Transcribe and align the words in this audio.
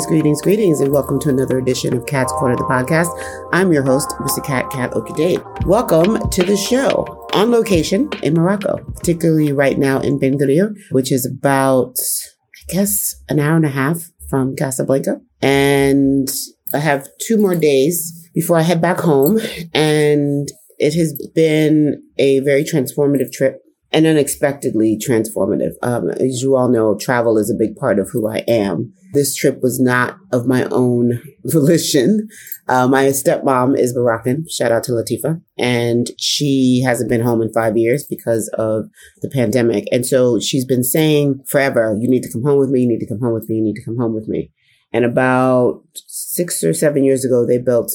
Greetings, 0.00 0.22
greetings, 0.22 0.40
greetings, 0.40 0.80
and 0.80 0.92
welcome 0.92 1.20
to 1.20 1.28
another 1.28 1.58
edition 1.58 1.94
of 1.94 2.06
Kat's 2.06 2.32
Korner, 2.32 2.56
the 2.56 2.64
podcast. 2.64 3.10
I'm 3.52 3.70
your 3.70 3.82
host, 3.82 4.08
Mr. 4.20 4.42
Cat 4.42 4.70
Cat 4.70 4.92
Okidate. 4.92 5.66
Welcome 5.66 6.30
to 6.30 6.42
the 6.42 6.56
show 6.56 7.28
on 7.34 7.50
location 7.50 8.08
in 8.22 8.32
Morocco, 8.32 8.78
particularly 8.96 9.52
right 9.52 9.78
now 9.78 10.00
in 10.00 10.18
Ben 10.18 10.38
Guerir, 10.38 10.74
which 10.90 11.12
is 11.12 11.26
about, 11.26 11.96
I 11.98 12.72
guess, 12.72 13.14
an 13.28 13.40
hour 13.40 13.56
and 13.56 13.66
a 13.66 13.68
half 13.68 14.08
from 14.30 14.56
Casablanca. 14.56 15.20
And 15.42 16.30
I 16.72 16.78
have 16.78 17.06
two 17.20 17.36
more 17.36 17.54
days 17.54 18.30
before 18.34 18.56
I 18.56 18.62
head 18.62 18.80
back 18.80 19.00
home. 19.00 19.38
And 19.74 20.48
it 20.78 20.94
has 20.94 21.12
been 21.34 22.02
a 22.16 22.40
very 22.40 22.64
transformative 22.64 23.32
trip 23.32 23.60
and 23.92 24.06
unexpectedly 24.06 24.96
transformative. 24.96 25.72
Um, 25.82 26.10
as 26.10 26.42
you 26.42 26.56
all 26.56 26.68
know, 26.68 26.96
travel 26.96 27.38
is 27.38 27.50
a 27.50 27.58
big 27.58 27.76
part 27.76 27.98
of 27.98 28.10
who 28.10 28.28
I 28.28 28.38
am. 28.46 28.92
This 29.12 29.34
trip 29.34 29.60
was 29.62 29.80
not 29.80 30.16
of 30.32 30.46
my 30.46 30.64
own 30.70 31.20
volition. 31.44 32.28
Uh, 32.68 32.86
my 32.86 33.06
stepmom 33.06 33.76
is 33.76 33.94
Moroccan. 33.94 34.46
Shout 34.48 34.70
out 34.70 34.84
to 34.84 34.92
Latifa. 34.92 35.42
And 35.58 36.10
she 36.18 36.82
hasn't 36.84 37.10
been 37.10 37.20
home 37.20 37.42
in 37.42 37.52
five 37.52 37.76
years 37.76 38.04
because 38.04 38.48
of 38.54 38.84
the 39.22 39.28
pandemic. 39.28 39.86
And 39.90 40.06
so 40.06 40.38
she's 40.38 40.64
been 40.64 40.84
saying 40.84 41.42
forever, 41.48 41.96
you 42.00 42.08
need 42.08 42.22
to 42.22 42.32
come 42.32 42.44
home 42.44 42.58
with 42.58 42.70
me. 42.70 42.82
You 42.82 42.88
need 42.88 43.00
to 43.00 43.08
come 43.08 43.20
home 43.20 43.34
with 43.34 43.48
me. 43.48 43.56
You 43.56 43.64
need 43.64 43.76
to 43.76 43.84
come 43.84 43.96
home 43.96 44.14
with 44.14 44.28
me. 44.28 44.52
And 44.92 45.04
about 45.04 45.82
six 46.06 46.62
or 46.62 46.74
seven 46.74 47.02
years 47.02 47.24
ago, 47.24 47.44
they 47.44 47.58
built, 47.58 47.92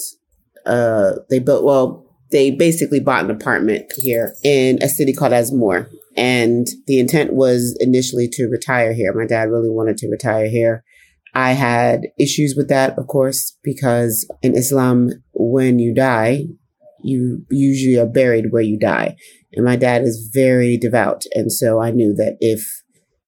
uh, 0.65 1.13
they 1.29 1.39
built, 1.39 1.63
well, 1.63 2.04
they 2.31 2.51
basically 2.51 2.99
bought 2.99 3.25
an 3.25 3.31
apartment 3.31 3.91
here 3.95 4.33
in 4.43 4.81
a 4.81 4.89
city 4.89 5.13
called 5.13 5.31
Azemmour. 5.31 5.89
And 6.17 6.67
the 6.87 6.99
intent 6.99 7.33
was 7.33 7.77
initially 7.79 8.27
to 8.33 8.47
retire 8.47 8.93
here. 8.93 9.13
My 9.13 9.25
dad 9.25 9.49
really 9.49 9.69
wanted 9.69 9.97
to 9.97 10.09
retire 10.09 10.47
here. 10.47 10.83
I 11.33 11.51
had 11.51 12.07
issues 12.17 12.55
with 12.55 12.69
that, 12.69 12.97
of 12.97 13.07
course, 13.07 13.57
because 13.63 14.25
in 14.41 14.55
Islam, 14.55 15.11
when 15.33 15.79
you 15.79 15.93
die, 15.93 16.45
you 17.03 17.45
usually 17.51 17.99
are 17.99 18.05
buried 18.05 18.51
where 18.51 18.61
you 18.61 18.79
die. 18.79 19.17
And 19.53 19.65
my 19.65 19.75
dad 19.75 20.03
is 20.03 20.29
very 20.33 20.77
devout. 20.77 21.23
And 21.33 21.51
so 21.51 21.81
I 21.81 21.91
knew 21.91 22.13
that 22.15 22.37
if 22.39 22.65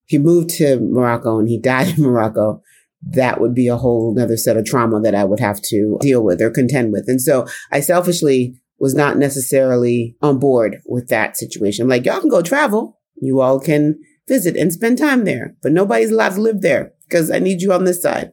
he 0.06 0.18
moved 0.18 0.50
to 0.56 0.80
Morocco 0.80 1.38
and 1.38 1.48
he 1.48 1.60
died 1.60 1.88
in 1.98 2.04
Morocco, 2.04 2.62
that 3.02 3.40
would 3.40 3.54
be 3.54 3.68
a 3.68 3.76
whole 3.76 4.18
other 4.18 4.36
set 4.36 4.56
of 4.56 4.64
trauma 4.64 5.00
that 5.02 5.14
I 5.14 5.24
would 5.24 5.38
have 5.38 5.60
to 5.62 5.98
deal 6.00 6.24
with 6.24 6.40
or 6.40 6.50
contend 6.50 6.92
with. 6.92 7.04
And 7.06 7.20
so 7.20 7.46
I 7.70 7.80
selfishly 7.80 8.60
was 8.78 8.94
not 8.94 9.16
necessarily 9.16 10.16
on 10.22 10.38
board 10.38 10.78
with 10.86 11.08
that 11.08 11.36
situation. 11.36 11.82
I'm 11.82 11.88
like, 11.88 12.04
y'all 12.04 12.20
can 12.20 12.30
go 12.30 12.42
travel. 12.42 12.98
You 13.20 13.40
all 13.40 13.58
can 13.58 13.98
visit 14.28 14.56
and 14.56 14.72
spend 14.72 14.98
time 14.98 15.24
there, 15.24 15.54
but 15.62 15.72
nobody's 15.72 16.10
allowed 16.10 16.34
to 16.34 16.40
live 16.40 16.60
there 16.60 16.92
because 17.08 17.30
I 17.30 17.38
need 17.38 17.62
you 17.62 17.72
on 17.72 17.84
this 17.84 18.02
side. 18.02 18.32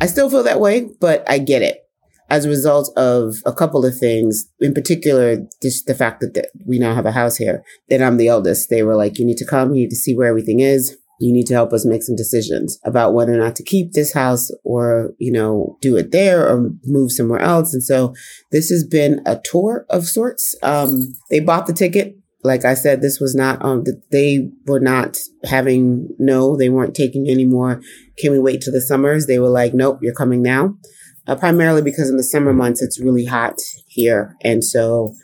I 0.00 0.06
still 0.06 0.30
feel 0.30 0.42
that 0.44 0.60
way, 0.60 0.88
but 1.00 1.28
I 1.28 1.38
get 1.38 1.62
it 1.62 1.78
as 2.30 2.44
a 2.44 2.48
result 2.48 2.90
of 2.96 3.36
a 3.44 3.52
couple 3.52 3.84
of 3.84 3.96
things, 3.98 4.46
in 4.60 4.72
particular, 4.72 5.36
just 5.60 5.86
the 5.86 5.94
fact 5.94 6.20
that 6.20 6.48
we 6.66 6.78
now 6.78 6.94
have 6.94 7.06
a 7.06 7.12
house 7.12 7.36
here, 7.36 7.62
that 7.90 8.02
I'm 8.02 8.16
the 8.16 8.28
eldest. 8.28 8.70
They 8.70 8.82
were 8.82 8.96
like, 8.96 9.18
you 9.18 9.26
need 9.26 9.36
to 9.38 9.46
come, 9.46 9.74
you 9.74 9.82
need 9.82 9.90
to 9.90 9.96
see 9.96 10.16
where 10.16 10.28
everything 10.28 10.60
is 10.60 10.96
you 11.20 11.32
need 11.32 11.46
to 11.46 11.54
help 11.54 11.72
us 11.72 11.86
make 11.86 12.02
some 12.02 12.16
decisions 12.16 12.78
about 12.84 13.14
whether 13.14 13.32
or 13.32 13.38
not 13.38 13.56
to 13.56 13.62
keep 13.62 13.92
this 13.92 14.12
house 14.12 14.50
or, 14.64 15.12
you 15.18 15.30
know, 15.30 15.78
do 15.80 15.96
it 15.96 16.10
there 16.10 16.48
or 16.48 16.70
move 16.84 17.12
somewhere 17.12 17.40
else. 17.40 17.72
And 17.72 17.82
so 17.82 18.14
this 18.50 18.68
has 18.70 18.84
been 18.84 19.20
a 19.24 19.40
tour 19.44 19.86
of 19.90 20.06
sorts. 20.06 20.54
Um, 20.62 21.14
they 21.30 21.40
bought 21.40 21.66
the 21.66 21.72
ticket. 21.72 22.16
Like 22.42 22.64
I 22.64 22.74
said, 22.74 23.00
this 23.00 23.20
was 23.20 23.34
not, 23.34 23.64
um, 23.64 23.84
they 24.10 24.50
were 24.66 24.80
not 24.80 25.16
having, 25.44 26.08
no, 26.18 26.56
they 26.56 26.68
weren't 26.68 26.94
taking 26.94 27.28
any 27.28 27.44
more. 27.44 27.80
Can 28.18 28.32
we 28.32 28.38
wait 28.38 28.60
till 28.60 28.72
the 28.72 28.82
summers? 28.82 29.26
They 29.26 29.38
were 29.38 29.48
like, 29.48 29.72
nope, 29.72 30.00
you're 30.02 30.12
coming 30.12 30.42
now. 30.42 30.74
Uh, 31.26 31.36
primarily 31.36 31.80
because 31.80 32.10
in 32.10 32.18
the 32.18 32.22
summer 32.22 32.52
months, 32.52 32.82
it's 32.82 33.00
really 33.00 33.24
hot 33.24 33.54
here. 33.86 34.36
And 34.42 34.62
so, 34.62 35.14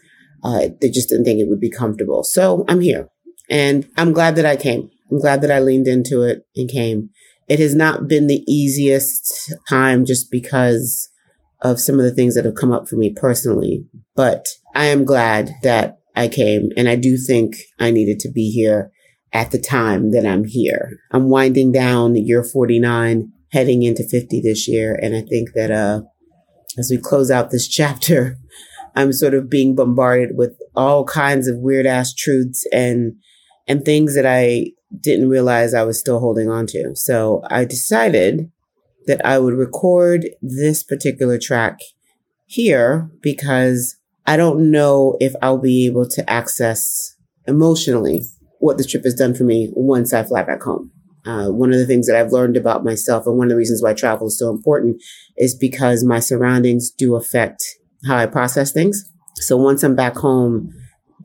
uh, 0.43 0.69
they 0.81 0.89
just 0.89 1.11
didn't 1.11 1.27
think 1.27 1.41
it 1.41 1.49
would 1.49 1.61
be 1.61 1.69
comfortable. 1.69 2.25
So 2.25 2.65
I'm 2.69 2.81
here 2.81 3.11
and 3.51 3.87
I'm 3.99 4.15
glad 4.15 4.37
that 4.37 4.47
I 4.47 4.57
came. 4.57 4.91
I'm 5.11 5.19
glad 5.19 5.43
that 5.43 5.51
I 5.51 5.61
leaned 5.61 5.89
into 5.89 6.23
it 6.23 6.47
and 6.57 6.69
came. 6.69 7.11
It 7.49 7.59
has 7.59 7.75
not 7.75 8.07
been 8.07 8.27
the 8.27 8.45
easiest 8.47 9.53
time 9.69 10.05
just 10.05 10.31
because 10.31 11.09
of 11.63 11.81
some 11.81 11.97
of 11.97 12.05
the 12.05 12.15
things 12.15 12.35
that 12.35 12.45
have 12.45 12.55
come 12.55 12.73
up 12.73 12.89
for 12.89 12.97
me 12.97 13.13
personally, 13.13 13.85
but 14.15 14.47
I 14.75 14.87
am 14.87 15.05
glad 15.05 15.51
that 15.63 15.99
I 16.15 16.29
came 16.29 16.71
and 16.77 16.89
I 16.89 16.97
do 16.97 17.17
think 17.17 17.57
I 17.79 17.91
needed 17.91 18.21
to 18.21 18.31
be 18.31 18.51
here 18.51 18.93
at 19.33 19.51
the 19.51 19.59
time 19.59 20.11
that 20.13 20.27
I'm 20.27 20.45
here. 20.45 20.99
I'm 21.13 21.29
winding 21.29 21.73
down 21.73 22.17
year 22.17 22.43
49, 22.43 23.33
heading 23.53 23.83
into 23.83 24.05
50 24.05 24.41
this 24.41 24.69
year. 24.69 24.99
And 25.01 25.15
I 25.15 25.23
think 25.23 25.51
that, 25.55 25.71
uh, 25.71 26.03
as 26.79 26.89
we 26.91 26.99
close 26.99 27.31
out 27.31 27.51
this 27.51 27.69
chapter, 27.81 28.37
I'm 28.95 29.13
sort 29.13 29.35
of 29.35 29.51
being 29.51 29.75
bombarded 29.75 30.31
with 30.35 30.57
all 30.75 31.05
kinds 31.05 31.47
of 31.47 31.59
weird 31.59 31.87
ass 31.87 32.13
truths 32.13 32.67
and, 32.73 33.15
and 33.69 33.85
things 33.85 34.15
that 34.17 34.27
I 34.27 34.73
didn't 34.99 35.29
realize 35.29 35.75
I 35.75 35.83
was 35.83 36.01
still 36.01 36.21
holding 36.21 36.51
on 36.51 36.67
to. 36.69 36.93
So 36.95 37.43
I 37.51 37.65
decided 37.65 38.51
that 39.07 39.25
I 39.25 39.39
would 39.39 39.55
record 39.55 40.29
this 40.43 40.83
particular 40.83 41.39
track 41.39 41.79
here 42.47 43.11
because 43.23 43.97
I 44.27 44.37
don't 44.37 44.71
know 44.71 45.17
if 45.21 45.35
I'll 45.41 45.59
be 45.59 45.87
able 45.87 46.09
to 46.09 46.29
access 46.31 47.17
emotionally 47.47 48.23
what 48.59 48.79
the 48.79 48.85
trip 48.85 49.05
has 49.05 49.15
done 49.15 49.35
for 49.35 49.45
me 49.45 49.71
once 49.73 50.13
I 50.13 50.23
fly 50.23 50.43
back 50.43 50.63
home. 50.63 50.91
Uh, 51.27 51.49
one 51.49 51.73
of 51.73 51.79
the 51.79 51.87
things 51.87 52.07
that 52.07 52.17
I've 52.17 52.33
learned 52.33 52.57
about 52.57 52.85
myself 52.85 53.27
and 53.27 53.37
one 53.37 53.47
of 53.47 53.51
the 53.51 53.57
reasons 53.57 53.83
why 53.83 53.93
travel 53.93 54.29
is 54.29 54.39
so 54.39 54.51
important 54.51 55.03
is 55.37 55.55
because 55.55 56.05
my 56.05 56.19
surroundings 56.19 56.91
do 56.91 57.15
affect 57.15 57.63
how 58.07 58.17
I 58.17 58.27
process 58.27 58.73
things. 58.73 59.11
So 59.37 59.57
once 59.57 59.83
I'm 59.83 59.95
back 59.95 60.17
home, 60.17 60.73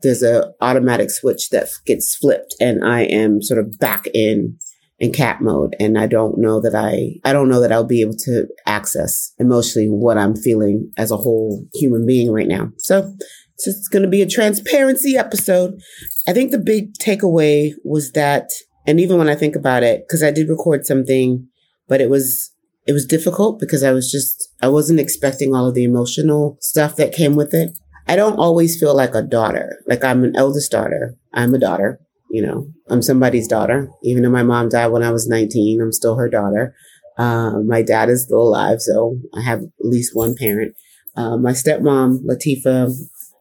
there's 0.02 0.22
a 0.22 0.52
automatic 0.60 1.10
switch 1.10 1.50
that 1.50 1.68
gets 1.86 2.14
flipped 2.16 2.54
and 2.60 2.84
I 2.84 3.02
am 3.02 3.42
sort 3.42 3.60
of 3.60 3.78
back 3.78 4.06
in 4.14 4.58
in 4.98 5.12
cat 5.12 5.42
mode 5.42 5.76
and 5.78 5.98
I 5.98 6.06
don't 6.06 6.38
know 6.38 6.60
that 6.60 6.74
I 6.74 7.16
I 7.28 7.32
don't 7.32 7.48
know 7.48 7.60
that 7.60 7.72
I'll 7.72 7.84
be 7.84 8.00
able 8.00 8.16
to 8.24 8.46
access 8.66 9.32
emotionally 9.38 9.88
what 9.88 10.16
I'm 10.16 10.34
feeling 10.34 10.90
as 10.96 11.10
a 11.10 11.16
whole 11.16 11.66
human 11.74 12.06
being 12.06 12.32
right 12.32 12.48
now. 12.48 12.70
So 12.78 13.12
it's 13.58 13.88
going 13.88 14.02
to 14.02 14.08
be 14.08 14.22
a 14.22 14.28
transparency 14.28 15.16
episode. 15.16 15.80
I 16.28 16.32
think 16.32 16.50
the 16.50 16.58
big 16.58 16.94
takeaway 16.94 17.72
was 17.84 18.12
that 18.12 18.50
and 18.86 19.00
even 19.00 19.18
when 19.18 19.28
I 19.28 19.34
think 19.34 19.56
about 19.56 19.82
it 19.82 20.04
cuz 20.10 20.22
I 20.22 20.30
did 20.30 20.48
record 20.48 20.86
something 20.86 21.48
but 21.88 22.00
it 22.00 22.10
was 22.10 22.52
it 22.86 22.92
was 22.92 23.04
difficult 23.04 23.58
because 23.58 23.82
I 23.82 23.92
was 23.92 24.10
just 24.10 24.48
I 24.62 24.68
wasn't 24.68 25.00
expecting 25.00 25.54
all 25.54 25.66
of 25.66 25.74
the 25.74 25.84
emotional 25.84 26.56
stuff 26.60 26.96
that 26.96 27.12
came 27.12 27.34
with 27.34 27.52
it. 27.52 27.76
I 28.08 28.16
don't 28.16 28.38
always 28.38 28.78
feel 28.78 28.94
like 28.94 29.14
a 29.14 29.22
daughter. 29.22 29.82
Like 29.86 30.04
I'm 30.04 30.24
an 30.24 30.36
eldest 30.36 30.70
daughter. 30.70 31.16
I'm 31.34 31.54
a 31.54 31.58
daughter. 31.58 32.00
You 32.30 32.46
know, 32.46 32.68
I'm 32.88 33.02
somebody's 33.02 33.48
daughter. 33.48 33.88
Even 34.02 34.22
though 34.22 34.30
my 34.30 34.42
mom 34.42 34.68
died 34.68 34.88
when 34.88 35.02
I 35.02 35.10
was 35.10 35.28
19, 35.28 35.80
I'm 35.80 35.92
still 35.92 36.16
her 36.16 36.28
daughter. 36.28 36.74
Uh, 37.18 37.60
my 37.60 37.82
dad 37.82 38.08
is 38.08 38.24
still 38.24 38.42
alive, 38.42 38.80
so 38.80 39.16
I 39.34 39.40
have 39.40 39.60
at 39.60 39.70
least 39.80 40.14
one 40.14 40.34
parent. 40.34 40.74
Uh, 41.16 41.36
my 41.36 41.52
stepmom, 41.52 42.24
Latifa, 42.26 42.92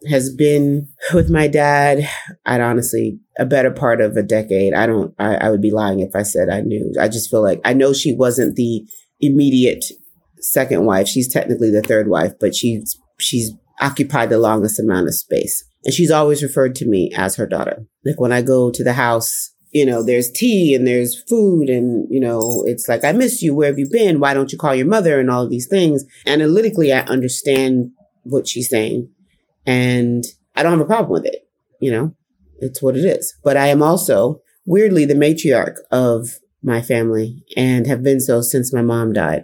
has 0.10 0.34
been 0.34 0.88
with 1.14 1.30
my 1.30 1.48
dad. 1.48 2.08
I'd 2.46 2.62
honestly 2.62 3.20
a 3.38 3.46
better 3.46 3.72
part 3.72 4.02
of 4.02 4.16
a 4.16 4.24
decade. 4.24 4.74
I 4.74 4.86
don't. 4.86 5.14
I, 5.20 5.36
I 5.36 5.50
would 5.50 5.62
be 5.62 5.72
lying 5.72 6.00
if 6.00 6.16
I 6.16 6.24
said 6.24 6.50
I 6.50 6.62
knew. 6.62 6.94
I 7.00 7.08
just 7.08 7.30
feel 7.30 7.42
like 7.42 7.60
I 7.66 7.74
know 7.74 7.94
she 7.94 8.16
wasn't 8.16 8.56
the 8.56 8.86
immediate 9.20 9.86
second 10.40 10.86
wife. 10.86 11.08
She's 11.08 11.32
technically 11.32 11.72
the 11.72 11.82
third 11.82 12.08
wife, 12.08 12.34
but 12.40 12.56
she's 12.56 12.98
she's 13.20 13.52
occupied 13.80 14.30
the 14.30 14.38
longest 14.38 14.80
amount 14.80 15.08
of 15.08 15.16
space. 15.16 15.64
And 15.84 15.94
she's 15.94 16.12
always 16.12 16.42
referred 16.42 16.76
to 16.76 16.88
me 16.88 17.12
as 17.16 17.36
her 17.36 17.46
daughter. 17.46 17.86
Like 18.04 18.20
when 18.20 18.32
I 18.32 18.42
go 18.42 18.72
to 18.72 18.84
the 18.84 18.94
house, 18.94 19.52
you 19.72 19.86
know, 19.86 20.02
there's 20.02 20.32
tea 20.32 20.74
and 20.74 20.88
there's 20.88 21.22
food 21.24 21.70
and, 21.70 22.08
you 22.10 22.20
know, 22.20 22.64
it's 22.66 22.88
like, 22.88 23.04
I 23.04 23.12
miss 23.12 23.42
you. 23.42 23.54
Where 23.54 23.68
have 23.68 23.78
you 23.78 23.88
been? 23.92 24.20
Why 24.20 24.34
don't 24.34 24.52
you 24.52 24.58
call 24.58 24.74
your 24.74 24.88
mother? 24.88 25.20
And 25.20 25.30
all 25.30 25.44
of 25.44 25.50
these 25.50 25.68
things. 25.68 26.06
Analytically, 26.26 26.92
I 26.94 27.02
understand 27.02 27.92
what 28.24 28.48
she's 28.48 28.70
saying 28.70 29.10
and 29.66 30.24
I 30.56 30.64
don't 30.64 30.72
have 30.72 30.82
a 30.82 30.86
problem 30.86 31.12
with 31.12 31.26
it. 31.26 31.48
You 31.80 31.92
know, 31.92 32.16
it's 32.60 32.82
what 32.82 32.98
it 32.98 33.06
is. 33.06 33.36
But 33.44 33.58
I 33.58 33.68
am 33.68 33.84
also 33.84 34.42
weirdly 34.66 35.06
the 35.06 35.14
matriarch 35.14 35.76
of 35.92 36.40
my 36.64 36.82
family 36.82 37.44
and 37.56 37.86
have 37.86 38.02
been 38.02 38.20
so 38.20 38.42
since 38.42 38.74
my 38.74 38.82
mom 38.82 39.14
died. 39.14 39.44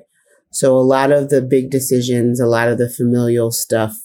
So 0.52 0.76
a 0.76 0.82
lot 0.82 1.12
of 1.12 1.30
the 1.30 1.42
big 1.42 1.70
decisions, 1.70 2.40
a 2.40 2.48
lot 2.48 2.68
of 2.68 2.78
the 2.78 2.90
familial 2.90 3.52
stuff 3.52 3.96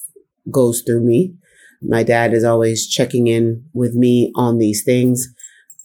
goes 0.51 0.81
through 0.81 1.05
me. 1.05 1.35
My 1.81 2.03
dad 2.03 2.33
is 2.33 2.43
always 2.43 2.87
checking 2.87 3.27
in 3.27 3.65
with 3.73 3.93
me 3.93 4.31
on 4.35 4.57
these 4.57 4.83
things. 4.83 5.27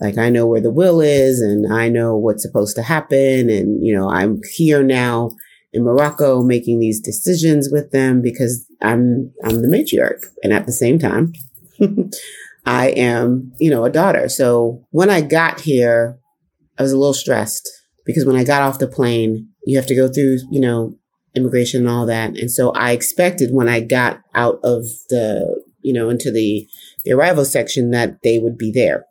Like 0.01 0.19
I 0.19 0.31
know 0.31 0.47
where 0.47 0.61
the 0.61 0.71
will 0.71 1.01
is 1.01 1.41
and 1.41 1.73
I 1.73 1.89
know 1.89 2.17
what's 2.17 2.43
supposed 2.43 2.77
to 2.77 2.83
happen. 2.83 3.51
And, 3.51 3.85
you 3.85 3.95
know, 3.95 4.09
I'm 4.09 4.41
here 4.55 4.83
now 4.83 5.31
in 5.73 5.85
Morocco 5.85 6.43
making 6.43 6.81
these 6.81 7.01
decisions 7.01 7.69
with 7.71 7.93
them 7.93 8.21
because 8.21 8.67
I'm, 8.81 9.33
I'm 9.45 9.63
the 9.63 9.69
matriarch. 9.69 10.25
And 10.43 10.53
at 10.53 10.67
the 10.67 10.73
same 10.73 10.99
time, 10.99 11.33
I 12.67 12.89
am, 12.89 13.53
you 13.59 13.71
know, 13.71 13.85
a 13.85 13.91
daughter. 13.91 14.29
So 14.29 14.87
when 14.91 15.11
I 15.11 15.21
got 15.21 15.61
here, 15.61 16.19
I 16.79 16.83
was 16.83 16.93
a 16.93 16.99
little 16.99 17.15
stressed 17.15 17.69
because 18.05 18.25
when 18.25 18.37
I 18.37 18.45
got 18.45 18.63
off 18.63 18.79
the 18.79 18.89
plane, 18.89 19.49
you 19.65 19.77
have 19.77 19.87
to 19.87 19.95
go 19.95 20.09
through, 20.09 20.39
you 20.51 20.61
know, 20.61 20.97
immigration 21.35 21.81
and 21.81 21.89
all 21.89 22.07
that. 22.07 22.37
And 22.37 22.51
so 22.51 22.71
I 22.73 22.93
expected 22.93 23.51
when 23.53 23.69
I 23.69 23.81
got 23.81 24.21
out 24.35 24.61
of 24.63 24.85
the, 25.09 25.63
you 25.81 25.93
know, 25.93 26.09
into 26.11 26.31
the, 26.31 26.67
the 27.05 27.13
arrival 27.13 27.45
section 27.45 27.91
that 27.91 28.23
they 28.23 28.39
would 28.39 28.59
be 28.59 28.71
there. 28.71 29.05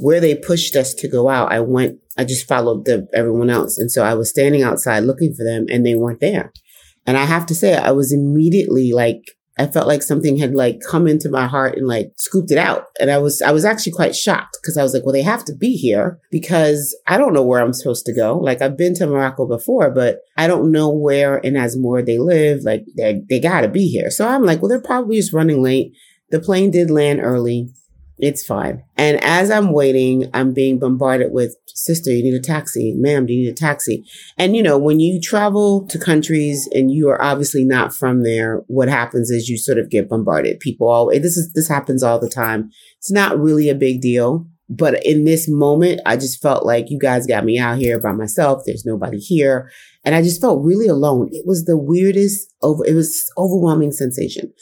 Where 0.00 0.20
they 0.20 0.34
pushed 0.34 0.76
us 0.76 0.94
to 0.94 1.08
go 1.08 1.28
out, 1.28 1.52
I 1.52 1.60
went, 1.60 1.98
I 2.16 2.24
just 2.24 2.46
followed 2.46 2.84
the, 2.84 3.08
everyone 3.14 3.50
else. 3.50 3.78
And 3.78 3.90
so 3.90 4.04
I 4.04 4.14
was 4.14 4.30
standing 4.30 4.62
outside 4.62 5.00
looking 5.00 5.34
for 5.34 5.44
them 5.44 5.66
and 5.68 5.84
they 5.84 5.94
weren't 5.94 6.20
there. 6.20 6.52
And 7.06 7.16
I 7.16 7.24
have 7.24 7.46
to 7.46 7.54
say, 7.54 7.76
I 7.76 7.92
was 7.92 8.12
immediately 8.12 8.92
like 8.92 9.22
I 9.58 9.66
felt 9.66 9.88
like 9.88 10.02
something 10.02 10.36
had 10.38 10.54
like 10.54 10.80
come 10.88 11.06
into 11.06 11.28
my 11.28 11.46
heart 11.46 11.76
and 11.76 11.86
like 11.86 12.12
scooped 12.16 12.50
it 12.50 12.58
out. 12.58 12.86
And 13.00 13.10
I 13.10 13.18
was, 13.18 13.42
I 13.42 13.50
was 13.50 13.64
actually 13.64 13.92
quite 13.92 14.14
shocked 14.14 14.56
because 14.62 14.76
I 14.76 14.82
was 14.82 14.94
like, 14.94 15.04
well, 15.04 15.12
they 15.12 15.22
have 15.22 15.44
to 15.46 15.54
be 15.54 15.74
here 15.74 16.20
because 16.30 16.96
I 17.06 17.18
don't 17.18 17.34
know 17.34 17.42
where 17.42 17.60
I'm 17.60 17.72
supposed 17.72 18.06
to 18.06 18.14
go. 18.14 18.38
Like 18.38 18.62
I've 18.62 18.76
been 18.76 18.94
to 18.94 19.06
Morocco 19.06 19.46
before, 19.46 19.90
but 19.90 20.20
I 20.36 20.46
don't 20.46 20.70
know 20.70 20.88
where 20.88 21.38
in 21.38 21.54
Azemmour 21.54 22.06
they 22.06 22.18
live. 22.18 22.62
Like 22.62 22.84
they, 22.96 23.22
they 23.28 23.40
gotta 23.40 23.68
be 23.68 23.88
here. 23.88 24.10
So 24.10 24.28
I'm 24.28 24.44
like, 24.44 24.62
well, 24.62 24.68
they're 24.68 24.80
probably 24.80 25.16
just 25.16 25.32
running 25.32 25.62
late. 25.62 25.92
The 26.30 26.40
plane 26.40 26.70
did 26.70 26.90
land 26.90 27.20
early. 27.22 27.70
It's 28.18 28.44
fine. 28.44 28.82
And 28.96 29.22
as 29.22 29.50
I'm 29.50 29.72
waiting, 29.72 30.28
I'm 30.34 30.52
being 30.52 30.78
bombarded 30.78 31.32
with, 31.32 31.56
sister, 31.66 32.10
you 32.10 32.24
need 32.24 32.34
a 32.34 32.40
taxi. 32.40 32.92
Ma'am, 32.96 33.26
do 33.26 33.32
you 33.32 33.44
need 33.44 33.52
a 33.52 33.54
taxi? 33.54 34.04
And 34.36 34.56
you 34.56 34.62
know, 34.62 34.76
when 34.76 34.98
you 34.98 35.20
travel 35.20 35.86
to 35.86 35.98
countries 35.98 36.68
and 36.74 36.90
you 36.90 37.08
are 37.08 37.22
obviously 37.22 37.64
not 37.64 37.94
from 37.94 38.24
there, 38.24 38.62
what 38.66 38.88
happens 38.88 39.30
is 39.30 39.48
you 39.48 39.56
sort 39.56 39.78
of 39.78 39.90
get 39.90 40.08
bombarded. 40.08 40.58
People 40.58 40.88
always, 40.88 41.22
this 41.22 41.36
is, 41.36 41.52
this 41.52 41.68
happens 41.68 42.02
all 42.02 42.18
the 42.18 42.28
time. 42.28 42.70
It's 42.98 43.12
not 43.12 43.38
really 43.38 43.68
a 43.68 43.74
big 43.74 44.00
deal. 44.00 44.48
But 44.68 45.02
in 45.06 45.24
this 45.24 45.48
moment, 45.48 46.00
I 46.04 46.16
just 46.16 46.42
felt 46.42 46.66
like 46.66 46.90
you 46.90 46.98
guys 46.98 47.26
got 47.26 47.44
me 47.44 47.58
out 47.58 47.78
here 47.78 47.98
by 48.00 48.12
myself. 48.12 48.64
There's 48.66 48.84
nobody 48.84 49.18
here. 49.18 49.70
And 50.04 50.14
I 50.14 50.22
just 50.22 50.40
felt 50.40 50.64
really 50.64 50.88
alone. 50.88 51.28
It 51.32 51.46
was 51.46 51.64
the 51.64 51.78
weirdest 51.78 52.52
over, 52.60 52.84
it 52.84 52.94
was 52.94 53.30
overwhelming 53.38 53.92
sensation. 53.92 54.52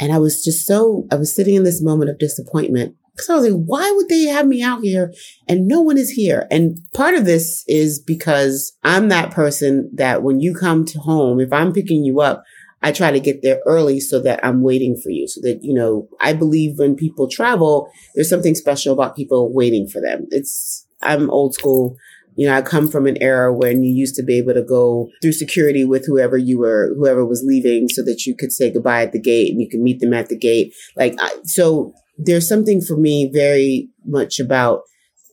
And 0.00 0.12
I 0.12 0.18
was 0.18 0.42
just 0.42 0.66
so, 0.66 1.06
I 1.12 1.14
was 1.14 1.32
sitting 1.32 1.54
in 1.54 1.62
this 1.62 1.80
moment 1.80 2.10
of 2.10 2.18
disappointment 2.18 2.96
because 3.14 3.28
I 3.28 3.34
was 3.34 3.50
like, 3.50 3.64
why 3.66 3.92
would 3.94 4.08
they 4.08 4.22
have 4.24 4.46
me 4.46 4.62
out 4.62 4.82
here 4.82 5.12
and 5.46 5.68
no 5.68 5.80
one 5.80 5.98
is 5.98 6.10
here? 6.10 6.46
And 6.50 6.78
part 6.94 7.14
of 7.14 7.24
this 7.24 7.64
is 7.68 8.00
because 8.00 8.72
I'm 8.84 9.08
that 9.08 9.30
person 9.30 9.90
that 9.94 10.22
when 10.22 10.40
you 10.40 10.54
come 10.54 10.84
to 10.86 10.98
home, 10.98 11.38
if 11.38 11.52
I'm 11.52 11.72
picking 11.72 12.04
you 12.04 12.20
up, 12.20 12.42
I 12.82 12.90
try 12.90 13.10
to 13.10 13.20
get 13.20 13.42
there 13.42 13.60
early 13.66 14.00
so 14.00 14.20
that 14.22 14.44
I'm 14.44 14.62
waiting 14.62 14.96
for 14.96 15.10
you. 15.10 15.28
So 15.28 15.40
that, 15.42 15.60
you 15.62 15.72
know, 15.72 16.08
I 16.20 16.32
believe 16.32 16.78
when 16.78 16.96
people 16.96 17.28
travel, 17.28 17.88
there's 18.14 18.30
something 18.30 18.54
special 18.54 18.92
about 18.92 19.14
people 19.14 19.52
waiting 19.52 19.86
for 19.86 20.00
them. 20.00 20.26
It's, 20.30 20.86
I'm 21.00 21.30
old 21.30 21.54
school. 21.54 21.96
You 22.34 22.48
know, 22.48 22.54
I 22.54 22.62
come 22.62 22.88
from 22.88 23.06
an 23.06 23.22
era 23.22 23.52
when 23.52 23.84
you 23.84 23.92
used 23.92 24.14
to 24.16 24.22
be 24.22 24.38
able 24.38 24.54
to 24.54 24.62
go 24.62 25.10
through 25.20 25.32
security 25.32 25.84
with 25.84 26.06
whoever 26.06 26.38
you 26.38 26.58
were, 26.58 26.94
whoever 26.96 27.26
was 27.26 27.44
leaving 27.46 27.88
so 27.88 28.02
that 28.04 28.24
you 28.24 28.34
could 28.34 28.52
say 28.52 28.72
goodbye 28.72 29.02
at 29.02 29.12
the 29.12 29.20
gate 29.20 29.52
and 29.52 29.60
you 29.60 29.68
could 29.68 29.80
meet 29.80 30.00
them 30.00 30.14
at 30.14 30.28
the 30.28 30.38
gate. 30.38 30.74
Like, 30.96 31.14
I, 31.20 31.30
so 31.44 31.92
there's 32.18 32.48
something 32.48 32.80
for 32.80 32.96
me 32.96 33.30
very 33.32 33.88
much 34.04 34.38
about 34.38 34.82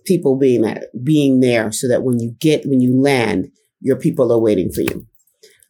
people 0.06 0.38
being 0.38 0.62
that 0.62 0.86
being 1.04 1.40
there 1.40 1.72
so 1.72 1.88
that 1.88 2.04
when 2.04 2.20
you 2.20 2.36
get 2.40 2.66
when 2.66 2.82
you 2.82 3.00
land 3.00 3.52
your 3.82 3.98
people 3.98 4.32
are 4.32 4.40
waiting 4.40 4.72
for 4.72 4.82
you. 4.82 5.06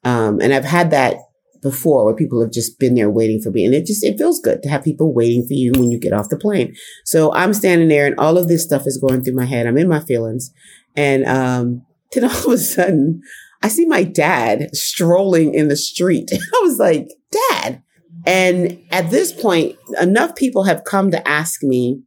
Um, 0.04 0.40
and 0.40 0.54
i've 0.54 0.66
had 0.66 0.92
that 0.92 1.18
before 1.62 2.06
where 2.06 2.16
people 2.16 2.42
have 2.42 2.54
just 2.54 2.80
been 2.80 2.96
there 2.96 3.10
waiting 3.10 3.42
for 3.42 3.52
me. 3.52 3.66
And 3.66 3.76
it 3.76 3.86
just 3.86 4.04
it 4.04 4.18
feels 4.18 4.40
good 4.40 4.64
to 4.64 4.70
have 4.70 4.84
people 4.84 5.14
waiting 5.14 5.46
for 5.46 5.54
you 5.54 5.74
when 5.76 5.92
you 5.92 6.00
get 6.00 6.14
off 6.14 6.30
the 6.30 6.38
plane. 6.38 6.74
So 7.06 7.34
i'm 7.34 7.54
standing 7.54 7.90
there 7.90 8.06
and 8.06 8.18
all 8.18 8.38
of 8.38 8.48
this 8.48 8.64
stuff 8.64 8.84
is 8.86 8.98
going 8.98 9.24
through 9.24 9.36
my 9.36 9.46
head. 9.46 9.68
I'm 9.68 9.78
in 9.78 9.90
my 9.90 10.00
feelings. 10.00 10.52
And 10.96 11.26
um, 11.26 11.86
then 12.14 12.26
all 12.26 12.46
of 12.48 12.54
a 12.54 12.58
sudden 12.58 13.22
i 13.62 13.68
see 13.68 13.86
my 13.86 14.04
dad 14.04 14.74
strolling 14.76 15.54
in 15.54 15.68
the 15.68 15.76
street. 15.76 16.30
I 16.34 16.60
was 16.62 16.80
like 16.80 17.10
dad 17.32 17.84
and 18.30 18.80
at 18.92 19.10
this 19.10 19.32
point, 19.32 19.76
enough 20.00 20.36
people 20.36 20.66
have 20.66 20.84
come 20.84 21.10
to 21.10 21.28
ask 21.28 21.64
me 21.64 22.04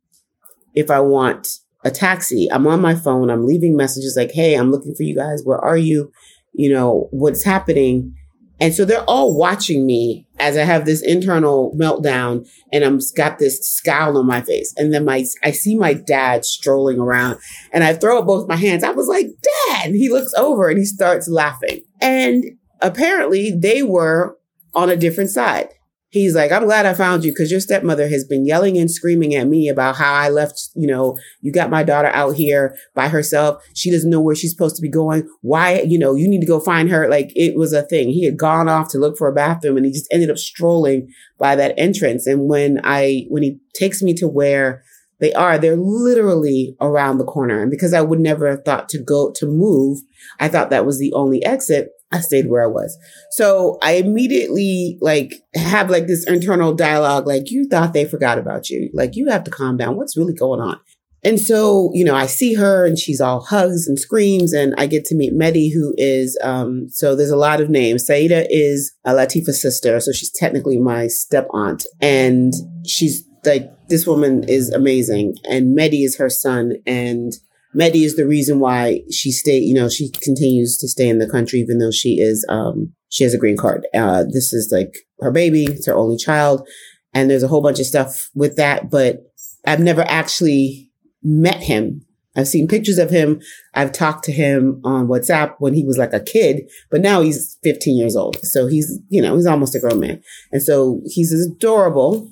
if 0.73 0.89
I 0.89 1.01
want 1.01 1.59
a 1.85 1.91
taxi. 1.91 2.49
I'm 2.49 2.65
on 2.69 2.81
my 2.81 2.95
phone. 2.95 3.29
I'm 3.29 3.45
leaving 3.45 3.77
messages 3.77 4.15
like, 4.17 4.31
Hey, 4.31 4.55
I'm 4.55 4.71
looking 4.71 4.95
for 4.95 5.03
you 5.03 5.17
guys. 5.17 5.43
Where 5.45 5.59
are 5.59 5.77
you? 5.77 6.13
You 6.53 6.73
know, 6.73 7.09
what's 7.11 7.43
happening? 7.43 8.15
And 8.61 8.73
so 8.73 8.85
they're 8.85 9.03
all 9.11 9.37
watching 9.37 9.85
me 9.85 10.29
as 10.39 10.57
I 10.57 10.63
have 10.63 10.87
this 10.87 11.03
internal 11.03 11.77
meltdown 11.77 12.49
and 12.73 12.85
I'm 12.85 13.01
got 13.17 13.41
this 13.41 13.59
scowl 13.69 14.17
on 14.17 14.25
my 14.25 14.43
face. 14.43 14.73
And 14.77 14.95
then 14.95 15.05
my, 15.05 15.25
I 15.43 15.51
see 15.51 15.77
my 15.77 15.93
dad 15.93 16.45
strolling 16.45 17.01
around 17.01 17.41
and 17.73 17.83
I 17.83 17.95
throw 17.95 18.21
up 18.21 18.27
both 18.27 18.49
my 18.49 18.55
hands. 18.55 18.85
I 18.85 18.93
was 18.93 19.09
like, 19.09 19.27
dad, 19.43 19.87
and 19.87 19.97
he 19.97 20.09
looks 20.09 20.33
over 20.35 20.69
and 20.69 20.79
he 20.79 20.85
starts 20.85 21.29
laughing. 21.29 21.83
And 22.01 22.45
apparently 22.81 23.51
they 23.51 23.83
were 23.83 24.39
on 24.73 24.89
a 24.89 24.97
different 24.97 25.31
side. 25.31 25.71
He's 26.13 26.35
like, 26.35 26.53
I'm 26.53 26.65
glad 26.65 26.85
I 26.85 26.93
found 26.93 27.25
you 27.25 27.33
because 27.33 27.51
your 27.51 27.59
stepmother 27.59 28.07
has 28.07 28.23
been 28.23 28.45
yelling 28.45 28.77
and 28.77 28.91
screaming 28.91 29.35
at 29.35 29.49
me 29.49 29.71
about 29.71 29.97
how 29.97 30.13
I 30.13 30.29
left, 30.29 30.69
you 30.75 30.87
know, 30.87 31.17
you 31.41 31.51
got 31.51 31.71
my 31.71 31.83
daughter 31.83 32.09
out 32.09 32.37
here 32.37 32.77
by 32.95 33.09
herself. 33.09 33.65
She 33.73 33.91
doesn't 33.91 34.11
know 34.11 34.21
where 34.21 34.35
she's 34.35 34.51
supposed 34.51 34.77
to 34.77 34.83
be 34.83 34.91
going. 34.91 35.27
Why, 35.41 35.81
you 35.81 35.99
know, 35.99 36.15
you 36.15 36.29
need 36.29 36.43
to 36.43 36.47
go 36.47 36.61
find 36.61 36.91
her. 36.91 37.09
Like 37.09 37.33
it 37.35 37.57
was 37.57 37.73
a 37.73 37.81
thing. 37.81 38.11
He 38.11 38.27
had 38.27 38.37
gone 38.37 38.69
off 38.69 38.89
to 38.91 38.99
look 38.99 39.17
for 39.17 39.27
a 39.27 39.33
bathroom 39.33 39.79
and 39.79 39.87
he 39.87 39.93
just 39.93 40.13
ended 40.13 40.31
up 40.31 40.37
strolling 40.37 41.09
by 41.39 41.57
that 41.57 41.75
entrance. 41.79 42.27
And 42.27 42.47
when 42.47 42.83
I, 42.85 43.25
when 43.29 43.43
he 43.43 43.59
takes 43.73 44.03
me 44.03 44.13
to 44.15 44.29
where 44.29 44.83
they 45.21 45.33
are, 45.33 45.57
they're 45.57 45.77
literally 45.77 46.77
around 46.79 47.17
the 47.17 47.25
corner. 47.25 47.63
And 47.63 47.71
because 47.71 47.95
I 47.95 48.03
would 48.03 48.21
never 48.21 48.51
have 48.51 48.67
thought 48.67 48.91
to 48.91 49.03
go 49.03 49.33
to 49.37 49.47
move, 49.47 50.01
I 50.39 50.49
thought 50.49 50.69
that 50.69 50.85
was 50.85 50.99
the 50.99 51.15
only 51.15 51.43
exit. 51.43 51.89
I 52.13 52.21
stayed 52.21 52.49
where 52.49 52.63
I 52.63 52.67
was. 52.67 52.97
So 53.31 53.79
I 53.83 53.93
immediately 53.93 54.99
like 55.01 55.43
have 55.55 55.91
like 55.91 56.07
this 56.07 56.27
internal 56.27 56.75
dialogue, 56.75 57.27
like 57.27 57.51
you 57.51 57.67
thought 57.69 57.93
they 57.93 58.05
forgot 58.05 58.39
about 58.39 58.69
you. 58.71 58.91
Like 58.93 59.17
you 59.17 59.29
have 59.29 59.45
to 59.45 59.51
calm 59.51 59.77
down. 59.77 59.97
What's 59.97 60.17
really 60.17 60.35
going 60.35 60.61
on? 60.61 60.79
And 61.25 61.39
so, 61.41 61.91
you 61.95 62.05
know, 62.05 62.17
I 62.17 62.27
see 62.27 62.55
her 62.55 62.85
and 62.85 62.99
she's 62.99 63.21
all 63.21 63.41
hugs 63.41 63.87
and 63.87 63.99
screams 63.99 64.53
and 64.53 64.75
I 64.77 64.87
get 64.87 65.05
to 65.07 65.15
meet 65.15 65.33
Mehdi, 65.33 65.73
who 65.73 65.95
is, 65.97 66.37
um, 66.43 66.89
so 66.91 67.15
there's 67.15 67.31
a 67.31 67.37
lot 67.37 67.61
of 67.61 67.71
names. 67.71 68.05
Saida 68.05 68.45
is 68.51 68.93
a 69.05 69.15
Latifa's 69.15 69.63
sister. 69.63 70.01
So 70.01 70.11
she's 70.11 70.33
technically 70.33 70.79
my 70.79 71.07
step 71.07 71.47
aunt 71.53 71.87
and 72.01 72.53
she's 72.85 73.25
like, 73.45 73.71
this 73.89 74.05
woman 74.05 74.45
is 74.49 74.71
amazing. 74.71 75.37
And 75.49 75.79
Mehdi 75.79 76.05
is 76.05 76.17
her 76.17 76.29
son 76.29 76.75
and 76.87 77.33
Mehdi 77.75 78.05
is 78.05 78.17
the 78.17 78.27
reason 78.27 78.61
why 78.61 79.01
she 79.11 79.31
stayed, 79.31 79.65
you 79.65 79.75
know, 79.75 79.89
she 79.89 80.11
continues 80.11 80.77
to 80.79 80.89
stay 80.89 81.09
in 81.09 81.19
the 81.19 81.29
country, 81.29 81.61
even 81.61 81.79
though 81.79 81.91
she 81.91 82.21
is, 82.21 82.45
um, 82.49 82.93
she 83.09 83.25
has 83.25 83.35
a 83.35 83.39
green 83.39 83.57
card. 83.57 83.87
Uh, 83.95 84.25
this 84.25 84.53
is 84.53 84.71
like 84.73 84.95
her 85.21 85.31
baby. 85.31 85.65
It's 85.65 85.87
her 85.87 85.95
only 85.95 86.17
child. 86.17 86.67
And 87.15 87.31
there's 87.31 87.43
a 87.43 87.49
whole 87.49 87.61
bunch 87.61 87.79
of 87.79 87.87
stuff 87.87 88.31
with 88.35 88.57
that, 88.57 88.91
but 88.91 89.19
I've 89.67 89.81
never 89.81 90.03
actually 90.03 90.91
met 91.23 91.63
him. 91.63 92.03
I've 92.35 92.49
seen 92.49 92.67
pictures 92.67 92.99
of 92.99 93.11
him. 93.11 93.41
I've 93.75 93.93
talked 93.93 94.25
to 94.25 94.33
him 94.33 94.81
on 94.85 95.07
WhatsApp 95.07 95.55
when 95.59 95.75
he 95.75 95.85
was 95.85 95.99
like 95.99 96.15
a 96.15 96.21
kid, 96.21 96.63
but 96.91 97.03
now 97.03 97.21
he's 97.21 97.59
15 97.63 97.97
years 97.97 98.17
old. 98.17 98.39
So 98.43 98.67
he's, 98.67 98.99
you 99.09 99.21
know, 99.21 99.37
he's 99.37 99.47
almost 99.47 99.75
a 99.75 99.81
grown 99.81 100.01
man. 100.01 100.23
And 100.51 100.63
so 100.63 101.03
he's 101.05 101.33
adorable, 101.33 102.31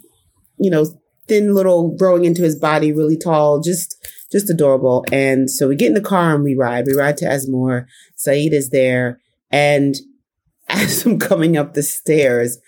you 0.59 0.71
know, 0.71 0.87
thin 1.29 1.55
little 1.55 1.95
growing 1.97 2.25
into 2.25 2.43
his 2.43 2.57
body, 2.57 2.93
really 2.93 3.19
tall, 3.19 3.61
just 3.61 3.95
just 4.31 4.51
adorable. 4.51 5.05
And 5.13 5.51
so 5.51 5.69
we 5.69 5.77
get 5.77 5.89
in 5.89 5.95
the 5.95 6.01
car 6.01 6.35
and 6.35 6.45
we 6.45 6.55
ride. 6.55 6.87
We 6.87 6.95
ride 6.95 7.17
to 7.19 7.27
Azemmour. 7.27 7.87
Saeed 8.17 8.53
is 8.53 8.71
there. 8.71 9.21
And 9.51 9.97
as 10.69 11.05
I'm 11.05 11.19
coming 11.19 11.57
up 11.57 11.75
the 11.75 11.83
stairs, 11.83 12.59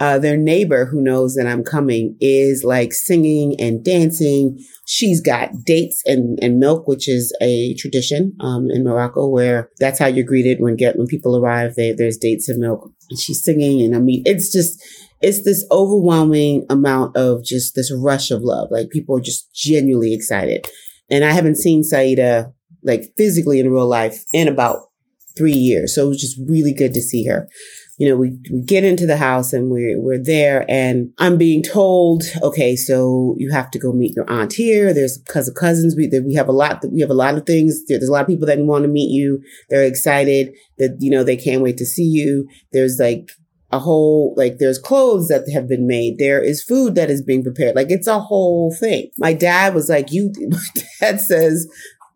uh, 0.00 0.18
their 0.18 0.36
neighbor 0.36 0.86
who 0.86 1.02
knows 1.02 1.34
that 1.34 1.46
I'm 1.46 1.64
coming 1.64 2.16
is 2.20 2.62
like 2.62 2.92
singing 2.92 3.56
and 3.58 3.84
dancing. 3.84 4.64
She's 4.86 5.20
got 5.20 5.64
dates 5.64 6.02
and, 6.06 6.38
and 6.40 6.60
milk, 6.60 6.86
which 6.86 7.08
is 7.08 7.36
a 7.40 7.74
tradition 7.74 8.36
um, 8.40 8.70
in 8.70 8.84
Morocco 8.84 9.28
where 9.28 9.70
that's 9.80 9.98
how 9.98 10.06
you're 10.06 10.24
greeted 10.24 10.60
when 10.60 10.76
get 10.76 10.96
when 10.96 11.08
people 11.08 11.36
arrive. 11.36 11.74
They, 11.74 11.92
there's 11.92 12.16
dates 12.16 12.48
and 12.48 12.60
milk. 12.60 12.92
And 13.10 13.18
she's 13.18 13.42
singing, 13.42 13.80
and 13.82 13.96
I 13.96 13.98
mean, 13.98 14.22
it's 14.24 14.52
just 14.52 14.80
it's 15.20 15.42
this 15.42 15.66
overwhelming 15.70 16.66
amount 16.70 17.16
of 17.16 17.42
just 17.42 17.74
this 17.74 17.92
rush 17.92 18.30
of 18.30 18.42
love. 18.42 18.68
Like 18.70 18.90
people 18.90 19.16
are 19.16 19.20
just 19.20 19.52
genuinely 19.54 20.14
excited. 20.14 20.68
And 21.10 21.24
I 21.24 21.32
haven't 21.32 21.56
seen 21.56 21.82
Saida 21.82 22.52
like 22.82 23.12
physically 23.16 23.60
in 23.60 23.70
real 23.70 23.86
life 23.86 24.24
in 24.32 24.48
about 24.48 24.88
three 25.36 25.52
years. 25.52 25.94
So 25.94 26.04
it 26.04 26.08
was 26.08 26.20
just 26.20 26.38
really 26.48 26.72
good 26.72 26.94
to 26.94 27.00
see 27.00 27.26
her. 27.26 27.48
You 27.96 28.08
know, 28.08 28.16
we, 28.16 28.38
we 28.52 28.62
get 28.62 28.84
into 28.84 29.06
the 29.06 29.16
house 29.16 29.52
and 29.52 29.70
we're, 29.70 30.00
we're 30.00 30.22
there 30.22 30.64
and 30.68 31.12
I'm 31.18 31.36
being 31.36 31.64
told, 31.64 32.22
okay, 32.42 32.76
so 32.76 33.34
you 33.38 33.50
have 33.50 33.70
to 33.72 33.78
go 33.78 33.92
meet 33.92 34.14
your 34.14 34.30
aunt 34.30 34.52
here. 34.52 34.94
There's 34.94 35.20
cousin 35.28 35.54
cousins. 35.54 35.96
We, 35.96 36.08
we 36.24 36.34
have 36.34 36.48
a 36.48 36.52
lot, 36.52 36.84
we 36.92 37.00
have 37.00 37.10
a 37.10 37.14
lot 37.14 37.36
of 37.36 37.44
things. 37.44 37.84
There's 37.86 38.08
a 38.08 38.12
lot 38.12 38.22
of 38.22 38.28
people 38.28 38.46
that 38.46 38.58
want 38.60 38.82
to 38.82 38.88
meet 38.88 39.10
you. 39.10 39.42
They're 39.68 39.84
excited 39.84 40.54
that, 40.78 40.98
you 41.00 41.10
know, 41.10 41.24
they 41.24 41.36
can't 41.36 41.62
wait 41.62 41.76
to 41.78 41.86
see 41.86 42.04
you. 42.04 42.48
There's 42.72 42.98
like 43.00 43.30
a 43.70 43.78
whole 43.78 44.34
like 44.36 44.58
there's 44.58 44.78
clothes 44.78 45.28
that 45.28 45.48
have 45.52 45.68
been 45.68 45.86
made 45.86 46.18
there 46.18 46.42
is 46.42 46.62
food 46.62 46.94
that 46.94 47.10
is 47.10 47.22
being 47.22 47.42
prepared 47.42 47.76
like 47.76 47.90
it's 47.90 48.06
a 48.06 48.18
whole 48.18 48.74
thing 48.74 49.10
my 49.18 49.32
dad 49.32 49.74
was 49.74 49.88
like 49.88 50.10
you 50.10 50.32
my 50.48 50.82
dad 51.00 51.20
says 51.20 51.68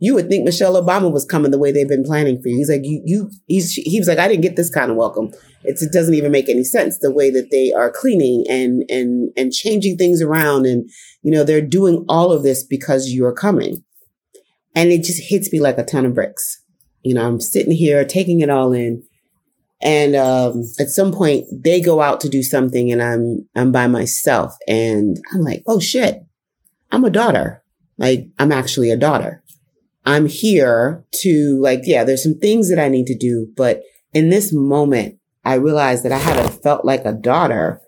you 0.03 0.15
would 0.15 0.29
think 0.29 0.45
Michelle 0.45 0.75
Obama 0.75 1.13
was 1.13 1.25
coming 1.25 1.53
the 1.53 1.61
way 1.61 1.71
they've 1.71 1.87
been 1.87 2.03
planning 2.03 2.43
for 2.43 2.49
you. 2.49 2.57
He's 2.57 2.69
like, 2.69 2.81
you, 2.83 3.01
you, 3.05 3.31
he's, 3.47 3.75
he 3.75 4.01
was 4.01 4.09
like, 4.09 4.19
I 4.19 4.27
didn't 4.27 4.43
get 4.43 4.57
this 4.57 4.69
kind 4.69 4.91
of 4.91 4.97
welcome. 4.97 5.31
It's, 5.63 5.81
it 5.81 5.93
doesn't 5.93 6.15
even 6.15 6.33
make 6.33 6.49
any 6.49 6.65
sense 6.65 6.99
the 6.99 7.13
way 7.13 7.31
that 7.31 7.53
they 7.53 7.73
are 7.73 7.89
cleaning 7.89 8.45
and, 8.51 8.83
and, 8.89 9.31
and 9.37 9.53
changing 9.53 9.99
things 9.99 10.21
around. 10.21 10.67
And, 10.67 10.91
you 11.23 11.31
know, 11.31 11.45
they're 11.45 11.61
doing 11.61 12.05
all 12.09 12.33
of 12.33 12.43
this 12.43 12.65
because 12.65 13.11
you're 13.11 13.33
coming. 13.33 13.85
And 14.75 14.91
it 14.91 15.05
just 15.05 15.23
hits 15.31 15.53
me 15.53 15.61
like 15.61 15.79
a 15.79 15.85
ton 15.85 16.05
of 16.05 16.15
bricks. 16.15 16.61
You 17.03 17.15
know, 17.15 17.25
I'm 17.25 17.41
sitting 17.41 17.73
here 17.73 18.05
taking 18.05 18.41
it 18.41 18.51
all 18.51 18.73
in. 18.73 19.05
And 19.83 20.15
um, 20.15 20.63
at 20.79 20.91
some 20.91 21.13
point, 21.13 21.47
they 21.53 21.81
go 21.81 22.01
out 22.01 22.21
to 22.21 22.29
do 22.29 22.43
something, 22.43 22.93
and 22.93 23.03
I'm 23.03 23.49
I'm 23.57 23.73
by 23.73 23.89
myself, 23.89 24.55
and 24.69 25.19
I'm 25.33 25.41
like, 25.41 25.65
oh 25.67 25.81
shit, 25.81 26.25
I'm 26.91 27.05
a 27.05 27.11
daughter. 27.11 27.65
Like 27.99 28.29
I'm 28.39 28.53
actually 28.53 28.91
a 28.91 28.97
daughter. 28.97 29.43
I'm 30.05 30.27
here 30.27 31.05
to 31.23 31.61
like, 31.61 31.83
yeah, 31.85 32.05
there's 32.05 32.23
some 32.23 32.39
things 32.39 32.69
that 32.71 32.79
I 32.79 32.89
need 32.89 33.07
to 33.07 33.17
do, 33.17 33.49
but 33.57 33.83
in 34.13 34.29
this 34.29 34.53
moment, 34.53 35.19
I 35.45 35.55
realized 35.55 36.05
that 36.05 36.13
I 36.13 36.19
haven't 36.19 36.63
felt 36.63 36.85
like 36.85 37.05
a 37.05 37.13
daughter 37.13 37.81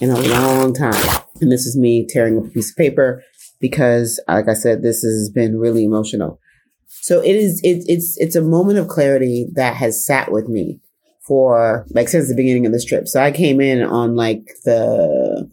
in 0.00 0.10
a 0.10 0.20
long 0.20 0.74
time. 0.74 1.22
And 1.40 1.50
this 1.50 1.66
is 1.66 1.76
me 1.76 2.06
tearing 2.08 2.38
up 2.38 2.46
a 2.46 2.48
piece 2.48 2.70
of 2.70 2.76
paper 2.76 3.22
because, 3.60 4.20
like 4.28 4.48
I 4.48 4.54
said, 4.54 4.82
this 4.82 5.02
has 5.02 5.30
been 5.30 5.58
really 5.58 5.84
emotional. 5.84 6.40
So 6.86 7.20
it 7.20 7.36
is, 7.36 7.60
it, 7.62 7.84
it's, 7.88 8.16
it's 8.18 8.36
a 8.36 8.42
moment 8.42 8.78
of 8.78 8.88
clarity 8.88 9.48
that 9.54 9.76
has 9.76 10.04
sat 10.04 10.30
with 10.30 10.48
me 10.48 10.80
for 11.26 11.86
like 11.90 12.08
since 12.08 12.28
the 12.28 12.34
beginning 12.34 12.66
of 12.66 12.72
this 12.72 12.84
trip. 12.84 13.08
So 13.08 13.22
I 13.22 13.30
came 13.30 13.60
in 13.60 13.82
on 13.82 14.16
like 14.16 14.56
the, 14.64 15.50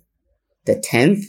the 0.65 0.75
10th 0.75 1.23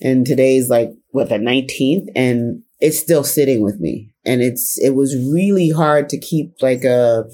and 0.00 0.26
today's 0.26 0.68
like 0.68 0.90
what 1.10 1.28
the 1.28 1.36
19th 1.36 2.08
and 2.14 2.62
it's 2.80 2.98
still 2.98 3.24
sitting 3.24 3.62
with 3.62 3.80
me. 3.80 4.12
And 4.24 4.42
it's, 4.42 4.78
it 4.78 4.90
was 4.90 5.16
really 5.16 5.70
hard 5.70 6.08
to 6.10 6.18
keep 6.18 6.54
like 6.60 6.84
a, 6.84 7.24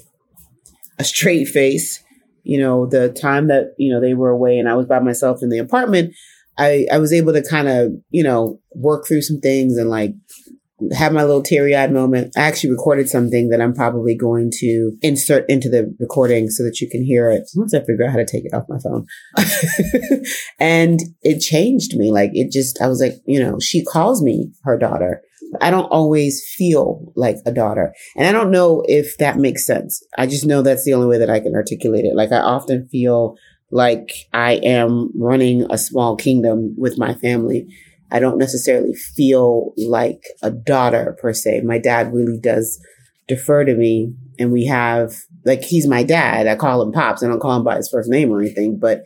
a 0.97 1.03
straight 1.03 1.47
face. 1.47 2.03
You 2.43 2.59
know, 2.59 2.85
the 2.85 3.09
time 3.09 3.47
that, 3.47 3.73
you 3.77 3.91
know, 3.91 3.99
they 3.99 4.13
were 4.13 4.29
away 4.29 4.57
and 4.57 4.69
I 4.69 4.75
was 4.75 4.85
by 4.85 4.99
myself 4.99 5.43
in 5.43 5.49
the 5.49 5.57
apartment, 5.57 6.13
I, 6.57 6.87
I 6.91 6.97
was 6.97 7.13
able 7.13 7.33
to 7.33 7.41
kind 7.41 7.67
of, 7.67 7.91
you 8.11 8.23
know, 8.23 8.59
work 8.73 9.07
through 9.07 9.21
some 9.21 9.39
things 9.39 9.77
and 9.77 9.89
like 9.89 10.13
have 10.93 11.13
my 11.13 11.23
little 11.23 11.43
teary 11.43 11.75
eyed 11.75 11.91
moment. 11.91 12.33
I 12.37 12.41
actually 12.41 12.71
recorded 12.71 13.09
something 13.09 13.49
that 13.49 13.61
I'm 13.61 13.73
probably 13.73 14.15
going 14.15 14.51
to 14.59 14.91
insert 15.01 15.49
into 15.49 15.69
the 15.69 15.93
recording 15.99 16.49
so 16.49 16.63
that 16.63 16.79
you 16.79 16.89
can 16.89 17.03
hear 17.03 17.29
it 17.29 17.49
once 17.55 17.73
I 17.73 17.79
figure 17.79 18.05
out 18.05 18.11
how 18.11 18.17
to 18.17 18.25
take 18.25 18.45
it 18.45 18.53
off 18.53 18.63
my 18.69 18.79
phone. 18.79 19.05
and 20.59 20.99
it 21.21 21.39
changed 21.39 21.95
me. 21.95 22.11
Like 22.11 22.31
it 22.33 22.51
just, 22.51 22.81
I 22.81 22.87
was 22.87 23.01
like, 23.01 23.15
you 23.25 23.41
know, 23.41 23.59
she 23.59 23.83
calls 23.83 24.21
me 24.21 24.51
her 24.63 24.77
daughter. 24.77 25.21
I 25.61 25.71
don't 25.71 25.85
always 25.85 26.45
feel 26.55 27.11
like 27.15 27.37
a 27.45 27.51
daughter. 27.51 27.93
And 28.15 28.27
I 28.27 28.31
don't 28.31 28.51
know 28.51 28.83
if 28.87 29.17
that 29.17 29.37
makes 29.37 29.65
sense. 29.65 30.03
I 30.17 30.27
just 30.27 30.45
know 30.45 30.61
that's 30.61 30.85
the 30.85 30.93
only 30.93 31.07
way 31.07 31.17
that 31.17 31.29
I 31.29 31.39
can 31.39 31.55
articulate 31.55 32.05
it. 32.05 32.15
Like 32.15 32.31
I 32.31 32.39
often 32.39 32.87
feel 32.89 33.35
like 33.71 34.11
I 34.33 34.53
am 34.53 35.11
running 35.15 35.65
a 35.69 35.77
small 35.77 36.15
kingdom 36.15 36.75
with 36.77 36.97
my 36.97 37.13
family 37.15 37.67
I 38.11 38.19
don't 38.19 38.37
necessarily 38.37 38.93
feel 38.93 39.73
like 39.77 40.23
a 40.41 40.51
daughter 40.51 41.17
per 41.21 41.33
se. 41.33 41.61
My 41.61 41.77
dad 41.77 42.13
really 42.13 42.39
does 42.39 42.81
defer 43.27 43.63
to 43.63 43.75
me 43.75 44.13
and 44.39 44.51
we 44.51 44.65
have 44.65 45.15
like 45.45 45.63
he's 45.63 45.87
my 45.87 46.03
dad. 46.03 46.47
I 46.47 46.55
call 46.55 46.81
him 46.81 46.91
Pops. 46.91 47.23
I 47.23 47.27
don't 47.27 47.39
call 47.39 47.57
him 47.57 47.63
by 47.63 47.77
his 47.77 47.89
first 47.89 48.09
name 48.09 48.31
or 48.31 48.41
anything, 48.41 48.79
but 48.79 49.03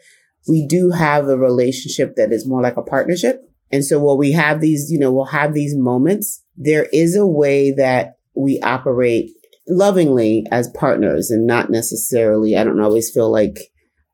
we 0.48 0.66
do 0.66 0.92
have 0.92 1.28
a 1.28 1.38
relationship 1.38 2.16
that 2.16 2.32
is 2.32 2.48
more 2.48 2.62
like 2.62 2.78
a 2.78 2.82
partnership. 2.82 3.42
And 3.72 3.84
so 3.84 4.00
while 4.00 4.18
we 4.18 4.32
have 4.34 4.62
these, 4.62 4.92
you 4.92 5.00
know, 5.00 5.12
we'll 5.12 5.26
have 5.26 5.54
these 5.54 5.76
moments, 5.76 6.44
there 6.56 6.88
is 6.94 7.16
a 7.16 7.26
way 7.26 7.72
that 7.72 8.18
we 8.36 8.60
operate 8.62 9.32
lovingly 9.68 10.46
as 10.52 10.68
partners 10.70 11.32
and 11.32 11.48
not 11.48 11.70
necessarily, 11.70 12.56
I 12.56 12.64
don't 12.64 12.82
always 12.82 13.10
feel 13.10 13.32
like 13.32 13.58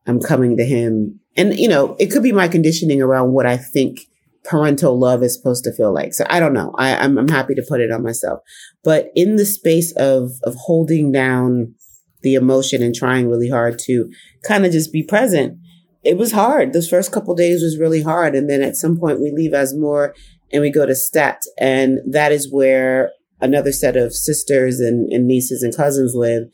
I'm 0.06 0.20
coming 0.20 0.56
to 0.56 0.64
him. 0.64 1.20
And, 1.36 1.58
you 1.58 1.68
know, 1.68 1.96
it 1.98 2.06
could 2.06 2.22
be 2.22 2.32
my 2.32 2.48
conditioning 2.48 3.02
around 3.02 3.32
what 3.32 3.46
I 3.46 3.56
think 3.56 4.00
parental 4.44 4.98
love 4.98 5.22
is 5.22 5.34
supposed 5.34 5.64
to 5.64 5.72
feel 5.72 5.92
like. 5.92 6.14
So 6.14 6.24
I 6.30 6.40
don't 6.40 6.54
know. 6.54 6.72
I, 6.76 6.96
I'm, 6.96 7.18
I'm 7.18 7.28
happy 7.28 7.54
to 7.54 7.66
put 7.68 7.80
it 7.80 7.90
on 7.90 8.02
myself. 8.02 8.40
But 8.82 9.10
in 9.14 9.36
the 9.36 9.46
space 9.46 9.92
of, 9.96 10.30
of 10.44 10.54
holding 10.56 11.12
down 11.12 11.74
the 12.22 12.34
emotion 12.34 12.82
and 12.82 12.94
trying 12.94 13.28
really 13.28 13.50
hard 13.50 13.78
to 13.86 14.10
kind 14.46 14.64
of 14.64 14.72
just 14.72 14.92
be 14.92 15.02
present, 15.02 15.58
it 16.02 16.16
was 16.16 16.32
hard. 16.32 16.72
Those 16.72 16.88
first 16.88 17.12
couple 17.12 17.34
days 17.34 17.62
was 17.62 17.78
really 17.78 18.02
hard. 18.02 18.34
And 18.34 18.48
then 18.48 18.62
at 18.62 18.76
some 18.76 18.98
point 18.98 19.20
we 19.20 19.30
leave 19.30 19.52
Azemmour 19.52 20.12
and 20.52 20.62
we 20.62 20.70
go 20.70 20.86
to 20.86 20.92
Settat. 20.92 21.40
And 21.58 21.98
that 22.10 22.32
is 22.32 22.50
where 22.50 23.12
another 23.40 23.72
set 23.72 23.96
of 23.96 24.14
sisters 24.14 24.80
and, 24.80 25.10
and 25.12 25.26
nieces 25.26 25.62
and 25.62 25.76
cousins 25.76 26.14
live. 26.14 26.44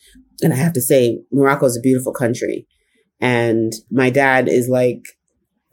And 0.43 0.53
I 0.53 0.57
have 0.57 0.73
to 0.75 0.81
say, 0.81 1.21
Morocco 1.33 1.67
is 1.67 1.77
a 1.77 1.81
beautiful 1.81 2.13
country. 2.13 2.67
And 3.21 3.73
my 3.91 4.11
dad 4.11 4.49
is 4.49 4.69
like 4.69 5.03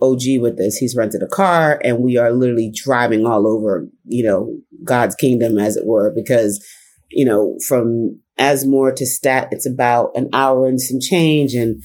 OG 0.04 0.42
with 0.42 0.58
this. 0.58 0.78
He's 0.78 0.96
rented 0.96 1.24
a 1.24 1.28
car 1.28 1.80
and 1.84 2.00
we 2.00 2.18
are 2.18 2.32
literally 2.32 2.72
driving 2.74 3.26
all 3.26 3.48
over, 3.48 3.88
you 4.06 4.24
know, 4.24 4.58
God's 4.84 5.16
kingdom 5.16 5.58
as 5.58 5.78
it 5.78 5.86
were, 5.86 6.12
because, 6.14 6.64
you 7.10 7.24
know, 7.24 7.58
from 7.68 8.20
Azemmour 8.40 8.96
to 8.96 9.06
Settat, 9.06 9.48
it's 9.52 9.66
about 9.66 10.12
an 10.16 10.30
hour 10.34 10.68
and 10.68 10.82
some 10.82 11.00
change. 11.00 11.54
And 11.54 11.82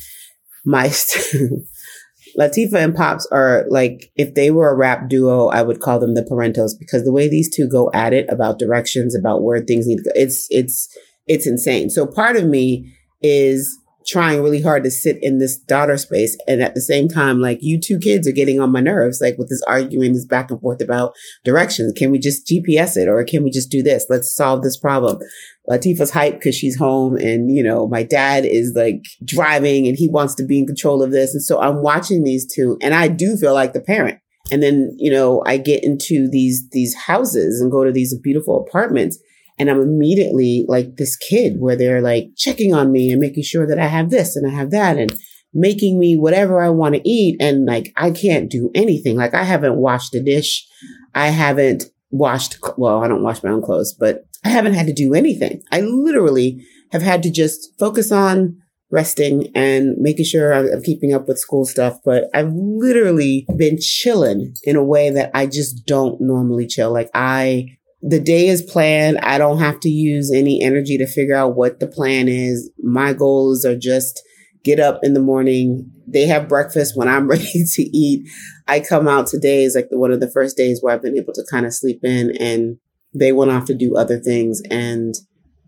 my 0.65 0.87
Latifa 2.39 2.75
and 2.75 2.95
Pops 2.95 3.27
are 3.31 3.65
like, 3.69 4.11
if 4.17 4.35
they 4.35 4.51
were 4.51 4.71
a 4.71 4.77
rap 4.77 5.09
duo, 5.09 5.49
I 5.49 5.63
would 5.63 5.81
call 5.81 5.99
them 5.99 6.15
the 6.15 6.23
Parentos 6.23 6.73
because 6.79 7.05
the 7.05 7.13
way 7.13 7.29
these 7.29 7.55
two 7.55 7.69
go 7.69 7.91
at 7.95 8.13
it 8.13 8.27
about 8.29 8.59
directions, 8.59 9.15
about 9.15 9.43
where 9.43 9.61
things 9.61 9.87
need 9.87 9.99
to 9.99 10.05
go, 10.05 10.11
it's, 10.15 10.47
it's, 10.51 10.89
it's 11.27 11.47
insane. 11.47 11.91
So 11.91 12.07
part 12.07 12.37
of 12.37 12.45
me 12.45 12.93
is 13.23 13.79
trying 14.09 14.43
really 14.43 14.63
hard 14.63 14.83
to 14.85 14.91
sit 14.91 15.19
in 15.21 15.39
this 15.39 15.59
daughter 15.59 15.99
space. 15.99 16.37
And 16.49 16.63
at 16.63 16.75
the 16.75 16.81
same 16.81 17.09
time, 17.09 17.41
like 17.41 17.59
you 17.61 17.79
two 17.79 17.99
kids 17.99 18.27
are 18.27 18.33
getting 18.33 18.59
on 18.59 18.73
my 18.73 18.81
nerves, 18.81 19.21
like 19.21 19.37
with 19.37 19.51
this 19.51 19.63
arguing, 19.69 20.15
this 20.15 20.25
back 20.25 20.51
and 20.51 20.61
forth 20.61 20.81
about 20.81 21.13
directions. 21.45 21.93
Can 21.95 22.11
we 22.11 22.19
just 22.19 22.47
GPS 22.47 22.97
it 22.97 23.07
or 23.07 23.23
can 23.25 23.45
we 23.45 23.51
just 23.51 23.71
do 23.71 23.83
this? 23.83 24.07
Let's 24.09 24.35
solve 24.35 24.63
this 24.63 24.79
problem. 24.79 25.19
Latifa's 25.67 26.11
hype 26.11 26.35
because 26.35 26.55
she's 26.55 26.79
home 26.79 27.17
and, 27.17 27.55
you 27.55 27.63
know, 27.63 27.87
my 27.87 28.03
dad 28.03 28.47
is 28.47 28.73
like 28.75 29.03
driving 29.25 29.87
and 29.87 29.97
he 29.97 30.09
wants 30.09 30.35
to 30.37 30.47
be 30.47 30.59
in 30.59 30.67
control 30.67 31.03
of 31.03 31.11
this. 31.11 31.35
And 31.35 31.43
so 31.43 31.61
I'm 31.61 31.83
watching 31.83 32.25
these 32.25 32.51
two 32.51 32.79
and 32.81 32.95
I 32.95 33.09
do 33.09 33.37
feel 33.37 33.53
like 33.53 33.75
the 33.75 33.83
parent. 33.83 34.19
And 34.51 34.63
then, 34.63 34.95
you 34.97 35.11
know, 35.11 35.43
I 35.45 35.59
get 35.59 35.85
into 35.85 36.27
these, 36.31 36.67
these 36.71 36.95
houses 36.95 37.61
and 37.61 37.71
go 37.71 37.85
to 37.85 37.93
these 37.93 38.19
beautiful 38.19 38.65
apartments 38.67 39.19
and 39.59 39.69
I'm 39.71 39.81
immediately 39.81 40.65
like 40.69 40.97
this 40.97 41.17
kid 41.17 41.57
where 41.59 41.77
they're 41.77 42.01
like 42.01 42.29
checking 42.37 42.75
on 42.75 42.93
me 42.93 43.11
and 43.11 43.21
making 43.21 43.43
sure 43.43 43.67
that 43.67 43.79
I 43.79 43.87
have 43.87 44.11
this 44.11 44.37
and 44.37 44.47
I 44.47 44.55
have 44.55 44.71
that 44.71 44.97
and 44.97 45.13
making 45.53 45.99
me 45.99 46.17
whatever 46.17 46.63
I 46.63 46.69
want 46.69 46.95
to 46.95 47.09
eat. 47.09 47.37
And 47.41 47.67
like, 47.67 47.93
I 47.97 48.11
can't 48.11 48.51
do 48.51 48.71
anything. 48.75 49.17
Like 49.17 49.35
I 49.35 49.45
haven't 49.45 49.77
washed 49.77 50.15
a 50.15 50.23
dish. 50.23 50.67
I 51.15 51.29
haven't 51.29 51.85
washed, 52.11 52.57
well, 52.77 53.03
I 53.03 53.09
don't 53.09 53.23
wash 53.23 53.43
my 53.43 53.51
own 53.51 53.63
clothes, 53.63 53.95
but 53.99 54.25
I 54.45 54.51
haven't 54.51 54.75
had 54.75 54.87
to 54.87 54.93
do 54.93 55.15
anything. 55.15 55.63
I 55.73 55.81
literally 55.81 56.65
have 56.93 57.03
had 57.03 57.23
to 57.25 57.31
just 57.31 57.73
focus 57.79 58.13
on 58.13 58.59
resting 58.91 59.49
and 59.55 59.97
making 59.99 60.25
sure 60.25 60.53
I'm 60.53 60.83
keeping 60.83 61.13
up 61.13 61.29
with 61.29 61.39
school 61.39 61.65
stuff. 61.65 61.99
But 62.05 62.25
I've 62.33 62.53
literally 62.53 63.47
been 63.57 63.79
chilling 63.81 64.55
in 64.63 64.77
a 64.77 64.85
way 64.85 65.11
that 65.11 65.31
I 65.35 65.47
just 65.47 65.87
don't 65.87 66.21
normally 66.21 66.67
chill. 66.67 66.93
Like 66.93 67.11
I 67.13 67.78
the 68.03 68.21
day 68.21 68.49
is 68.49 68.63
planned. 68.63 69.19
I 69.19 69.39
don't 69.39 69.59
have 69.59 69.81
to 69.81 69.89
use 69.89 70.33
any 70.33 70.63
energy 70.63 70.99
to 70.99 71.07
figure 71.07 71.35
out 71.35 71.57
what 71.57 71.81
the 71.81 71.89
plan 71.89 72.29
is. 72.29 72.71
My 72.83 73.13
goals 73.13 73.65
are 73.65 73.77
just 73.77 74.23
get 74.65 74.79
up 74.79 75.01
in 75.03 75.15
the 75.15 75.21
morning. 75.21 75.91
They 76.07 76.27
have 76.27 76.49
breakfast 76.49 76.97
when 76.97 77.09
I'm 77.09 77.29
ready 77.29 77.65
to 77.73 77.83
eat. 77.83 78.29
I 78.67 78.81
come 78.81 79.09
out 79.09 79.27
today 79.27 79.65
is 79.65 79.75
like 79.75 79.89
the, 79.91 79.99
one 79.99 80.13
of 80.13 80.21
the 80.21 80.31
first 80.31 80.57
days 80.57 80.81
where 80.81 80.95
I've 80.95 81.03
been 81.03 81.17
able 81.17 81.33
to 81.33 81.47
kind 81.51 81.67
of 81.67 81.75
sleep 81.75 82.01
in 82.05 82.37
and 82.39 82.79
they 83.15 83.33
went 83.33 83.51
off 83.51 83.65
to 83.67 83.75
do 83.75 83.97
other 83.97 84.19
things. 84.19 84.63
And, 84.71 85.15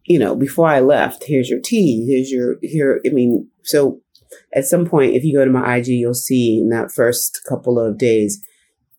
you 0.04 0.18
know, 0.18 0.36
before 0.36 0.68
I 0.68 0.80
left, 0.80 1.24
here's 1.24 1.48
your 1.48 1.60
tea. 1.60 2.06
Here's 2.06 2.30
your, 2.30 2.56
here. 2.62 3.00
I 3.06 3.10
mean, 3.10 3.48
so 3.62 4.00
at 4.54 4.64
some 4.64 4.86
point, 4.86 5.14
if 5.14 5.24
you 5.24 5.34
go 5.34 5.44
to 5.44 5.50
my 5.50 5.76
IG, 5.76 5.88
you'll 5.88 6.14
see 6.14 6.58
in 6.60 6.68
that 6.70 6.92
first 6.92 7.40
couple 7.48 7.78
of 7.78 7.98
days, 7.98 8.42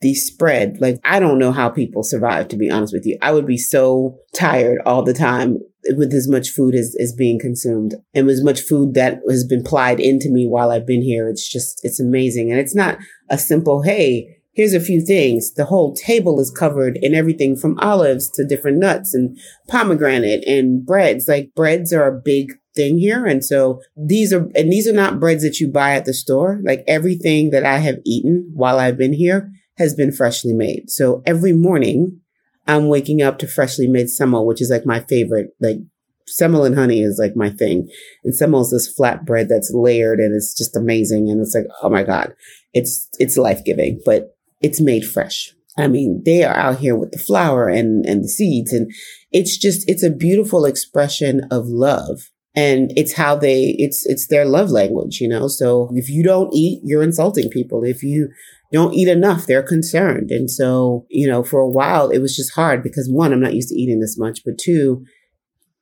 the 0.01 0.15
spread. 0.15 0.77
Like, 0.81 0.99
I 1.03 1.19
don't 1.19 1.39
know 1.39 1.51
how 1.51 1.69
people 1.69 2.03
survive, 2.03 2.47
to 2.49 2.57
be 2.57 2.69
honest 2.69 2.93
with 2.93 3.05
you. 3.05 3.17
I 3.21 3.31
would 3.31 3.45
be 3.45 3.57
so 3.57 4.17
tired 4.33 4.81
all 4.85 5.03
the 5.03 5.13
time 5.13 5.59
with 5.89 6.13
as 6.13 6.27
much 6.27 6.49
food 6.49 6.75
as 6.75 6.95
is 6.95 7.13
being 7.13 7.39
consumed 7.39 7.95
and 8.13 8.29
as 8.29 8.43
much 8.43 8.61
food 8.61 8.93
that 8.95 9.19
has 9.29 9.43
been 9.43 9.63
plied 9.63 9.99
into 9.99 10.29
me 10.29 10.47
while 10.47 10.71
I've 10.71 10.85
been 10.85 11.01
here. 11.01 11.27
It's 11.27 11.47
just, 11.47 11.79
it's 11.83 11.99
amazing. 11.99 12.51
And 12.51 12.59
it's 12.59 12.75
not 12.75 12.97
a 13.29 13.37
simple, 13.37 13.81
hey, 13.81 14.37
here's 14.53 14.73
a 14.73 14.79
few 14.79 15.01
things. 15.01 15.53
The 15.53 15.65
whole 15.65 15.95
table 15.95 16.39
is 16.39 16.51
covered 16.51 16.97
in 16.97 17.15
everything 17.15 17.55
from 17.55 17.79
olives 17.79 18.29
to 18.31 18.45
different 18.45 18.77
nuts 18.77 19.13
and 19.13 19.37
pomegranate 19.69 20.47
and 20.47 20.85
breads. 20.85 21.27
Like 21.27 21.51
breads 21.55 21.93
are 21.93 22.07
a 22.07 22.21
big 22.23 22.53
thing 22.75 22.97
here. 22.99 23.25
And 23.25 23.43
so 23.43 23.81
these 23.97 24.31
are, 24.33 24.49
and 24.55 24.71
these 24.71 24.87
are 24.87 24.93
not 24.93 25.19
breads 25.19 25.43
that 25.43 25.59
you 25.59 25.67
buy 25.67 25.95
at 25.95 26.05
the 26.05 26.13
store. 26.13 26.59
Like 26.63 26.83
everything 26.87 27.49
that 27.51 27.65
I 27.65 27.77
have 27.77 27.97
eaten 28.05 28.51
while 28.53 28.79
I've 28.79 28.97
been 28.97 29.13
here 29.13 29.51
has 29.81 29.93
been 29.93 30.11
freshly 30.11 30.53
made. 30.53 30.89
So 30.89 31.21
every 31.25 31.53
morning 31.53 32.21
I'm 32.67 32.87
waking 32.87 33.21
up 33.21 33.39
to 33.39 33.47
freshly 33.47 33.87
made 33.87 34.07
msemen, 34.07 34.45
which 34.45 34.61
is 34.61 34.69
like 34.69 34.85
my 34.85 35.01
favorite. 35.01 35.49
Like 35.59 35.77
msemen 36.29 36.65
and 36.65 36.75
honey 36.75 37.01
is 37.01 37.19
like 37.19 37.35
my 37.35 37.49
thing. 37.49 37.89
And 38.23 38.33
msemen 38.33 38.61
is 38.61 38.71
this 38.71 38.87
flat 38.87 39.25
bread 39.25 39.49
that's 39.49 39.71
layered 39.73 40.19
and 40.19 40.35
it's 40.35 40.55
just 40.55 40.75
amazing. 40.75 41.29
And 41.29 41.41
it's 41.41 41.55
like, 41.55 41.67
oh 41.81 41.89
my 41.89 42.03
God, 42.03 42.33
it's, 42.73 43.09
it's 43.19 43.37
life 43.37 43.63
giving, 43.65 43.99
but 44.05 44.35
it's 44.61 44.79
made 44.79 45.05
fresh. 45.05 45.53
I 45.77 45.87
mean, 45.87 46.21
they 46.25 46.43
are 46.43 46.55
out 46.55 46.79
here 46.79 46.95
with 46.95 47.11
the 47.11 47.17
flour 47.17 47.67
and, 47.69 48.05
and 48.05 48.23
the 48.23 48.29
seeds 48.29 48.73
and 48.73 48.91
it's 49.31 49.57
just, 49.57 49.89
it's 49.89 50.03
a 50.03 50.09
beautiful 50.09 50.65
expression 50.65 51.41
of 51.49 51.67
love. 51.67 52.29
And 52.53 52.91
it's 52.97 53.13
how 53.13 53.37
they, 53.37 53.75
it's, 53.79 54.05
it's 54.05 54.27
their 54.27 54.43
love 54.43 54.69
language, 54.69 55.21
you 55.21 55.29
know? 55.29 55.47
So 55.47 55.89
if 55.93 56.09
you 56.09 56.21
don't 56.21 56.53
eat, 56.53 56.81
you're 56.83 57.01
insulting 57.01 57.49
people. 57.49 57.85
If 57.85 58.03
you 58.03 58.29
don't 58.71 58.93
eat 58.93 59.07
enough, 59.07 59.45
they're 59.45 59.63
concerned. 59.63 60.31
And 60.31 60.49
so, 60.49 61.05
you 61.09 61.27
know, 61.27 61.43
for 61.43 61.59
a 61.59 61.69
while, 61.69 62.09
it 62.09 62.19
was 62.19 62.35
just 62.35 62.53
hard 62.53 62.81
because 62.81 63.09
one, 63.09 63.33
I'm 63.33 63.41
not 63.41 63.53
used 63.53 63.69
to 63.69 63.79
eating 63.79 63.99
this 63.99 64.17
much, 64.17 64.41
but 64.45 64.57
two, 64.57 65.05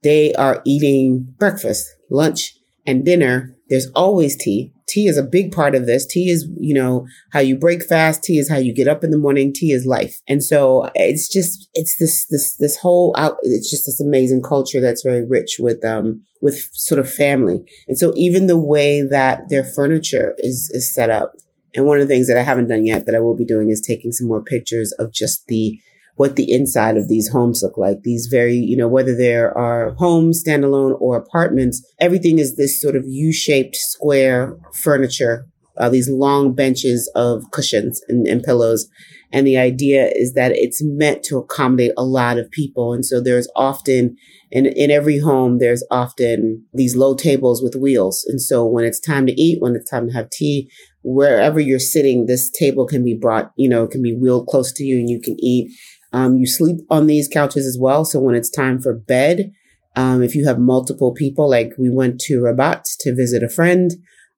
they 0.01 0.33
are 0.35 0.61
eating 0.65 1.33
breakfast, 1.37 1.87
lunch, 2.09 2.55
and 2.85 3.05
dinner. 3.05 3.55
There's 3.69 3.91
always 3.91 4.35
tea. 4.35 4.73
Tea 4.87 5.07
is 5.07 5.17
a 5.17 5.23
big 5.23 5.51
part 5.51 5.75
of 5.75 5.85
this. 5.85 6.07
Tea 6.07 6.31
is, 6.31 6.47
you 6.57 6.73
know, 6.73 7.05
how 7.31 7.39
you 7.39 7.55
break 7.55 7.83
fast. 7.83 8.23
Tea 8.23 8.39
is 8.39 8.49
how 8.49 8.57
you 8.57 8.73
get 8.73 8.87
up 8.87 9.03
in 9.03 9.11
the 9.11 9.19
morning. 9.19 9.53
Tea 9.53 9.71
is 9.71 9.85
life. 9.85 10.19
And 10.27 10.43
so 10.43 10.89
it's 10.95 11.31
just, 11.31 11.69
it's 11.75 11.97
this, 11.97 12.25
this, 12.31 12.55
this 12.55 12.77
whole 12.77 13.13
out, 13.15 13.37
it's 13.43 13.69
just 13.69 13.85
this 13.85 14.01
amazing 14.01 14.41
culture 14.41 14.81
that's 14.81 15.03
very 15.03 15.23
rich 15.23 15.57
with, 15.59 15.85
um, 15.85 16.23
with 16.41 16.69
sort 16.73 16.97
of 16.97 17.11
family. 17.11 17.63
And 17.87 17.99
so 17.99 18.13
even 18.15 18.47
the 18.47 18.57
way 18.57 19.03
that 19.03 19.49
their 19.49 19.63
furniture 19.63 20.33
is, 20.39 20.71
is 20.73 20.91
set 20.91 21.11
up. 21.11 21.33
And 21.75 21.85
one 21.85 21.99
of 21.99 22.07
the 22.07 22.13
things 22.13 22.27
that 22.27 22.37
I 22.37 22.43
haven't 22.43 22.67
done 22.67 22.85
yet 22.85 23.05
that 23.05 23.15
I 23.15 23.19
will 23.19 23.35
be 23.35 23.45
doing 23.45 23.69
is 23.69 23.81
taking 23.81 24.11
some 24.11 24.27
more 24.27 24.43
pictures 24.43 24.91
of 24.93 25.13
just 25.13 25.47
the 25.47 25.79
what 26.15 26.35
the 26.35 26.51
inside 26.51 26.97
of 26.97 27.07
these 27.07 27.29
homes 27.29 27.63
look 27.63 27.77
like. 27.77 28.01
These 28.03 28.27
very, 28.27 28.55
you 28.55 28.75
know, 28.75 28.89
whether 28.89 29.15
there 29.15 29.57
are 29.57 29.91
homes, 29.91 30.43
standalone 30.43 30.99
or 30.99 31.15
apartments, 31.15 31.81
everything 31.97 32.39
is 32.39 32.57
this 32.57 32.81
sort 32.81 32.97
of 32.97 33.05
U-shaped 33.07 33.77
square 33.77 34.57
furniture, 34.73 35.45
uh, 35.77 35.87
these 35.87 36.09
long 36.09 36.53
benches 36.53 37.09
of 37.15 37.49
cushions 37.51 38.01
and, 38.09 38.27
and 38.27 38.43
pillows. 38.43 38.89
And 39.31 39.47
the 39.47 39.57
idea 39.57 40.11
is 40.13 40.33
that 40.33 40.51
it's 40.57 40.83
meant 40.83 41.23
to 41.25 41.37
accommodate 41.37 41.91
a 41.95 42.03
lot 42.03 42.37
of 42.37 42.51
people. 42.51 42.93
And 42.93 43.05
so 43.05 43.21
there's 43.21 43.47
often 43.55 44.17
in, 44.51 44.65
in 44.65 44.91
every 44.91 45.19
home, 45.19 45.59
there's 45.59 45.85
often 45.91 46.65
these 46.73 46.95
low 46.95 47.15
tables 47.15 47.61
with 47.61 47.75
wheels. 47.75 48.25
And 48.27 48.41
so 48.41 48.65
when 48.65 48.83
it's 48.83 48.99
time 48.99 49.25
to 49.27 49.41
eat, 49.41 49.61
when 49.61 49.75
it's 49.75 49.89
time 49.89 50.07
to 50.07 50.13
have 50.13 50.29
tea, 50.31 50.69
wherever 51.03 51.59
you're 51.59 51.79
sitting, 51.79 52.25
this 52.25 52.49
table 52.49 52.85
can 52.85 53.03
be 53.03 53.15
brought, 53.15 53.51
you 53.55 53.69
know, 53.69 53.87
can 53.87 54.01
be 54.01 54.15
wheeled 54.15 54.47
close 54.47 54.71
to 54.73 54.83
you 54.83 54.99
and 54.99 55.09
you 55.09 55.19
can 55.21 55.35
eat. 55.39 55.71
Um, 56.11 56.37
you 56.37 56.47
sleep 56.47 56.77
on 56.89 57.07
these 57.07 57.27
couches 57.27 57.65
as 57.65 57.77
well. 57.79 58.03
So 58.03 58.19
when 58.19 58.35
it's 58.35 58.49
time 58.49 58.81
for 58.81 58.93
bed, 58.93 59.51
um, 59.95 60.23
if 60.23 60.35
you 60.35 60.45
have 60.47 60.59
multiple 60.59 61.13
people, 61.13 61.49
like 61.49 61.73
we 61.77 61.89
went 61.89 62.19
to 62.21 62.39
Rabat 62.39 62.83
to 63.01 63.15
visit 63.15 63.43
a 63.43 63.49
friend 63.49 63.91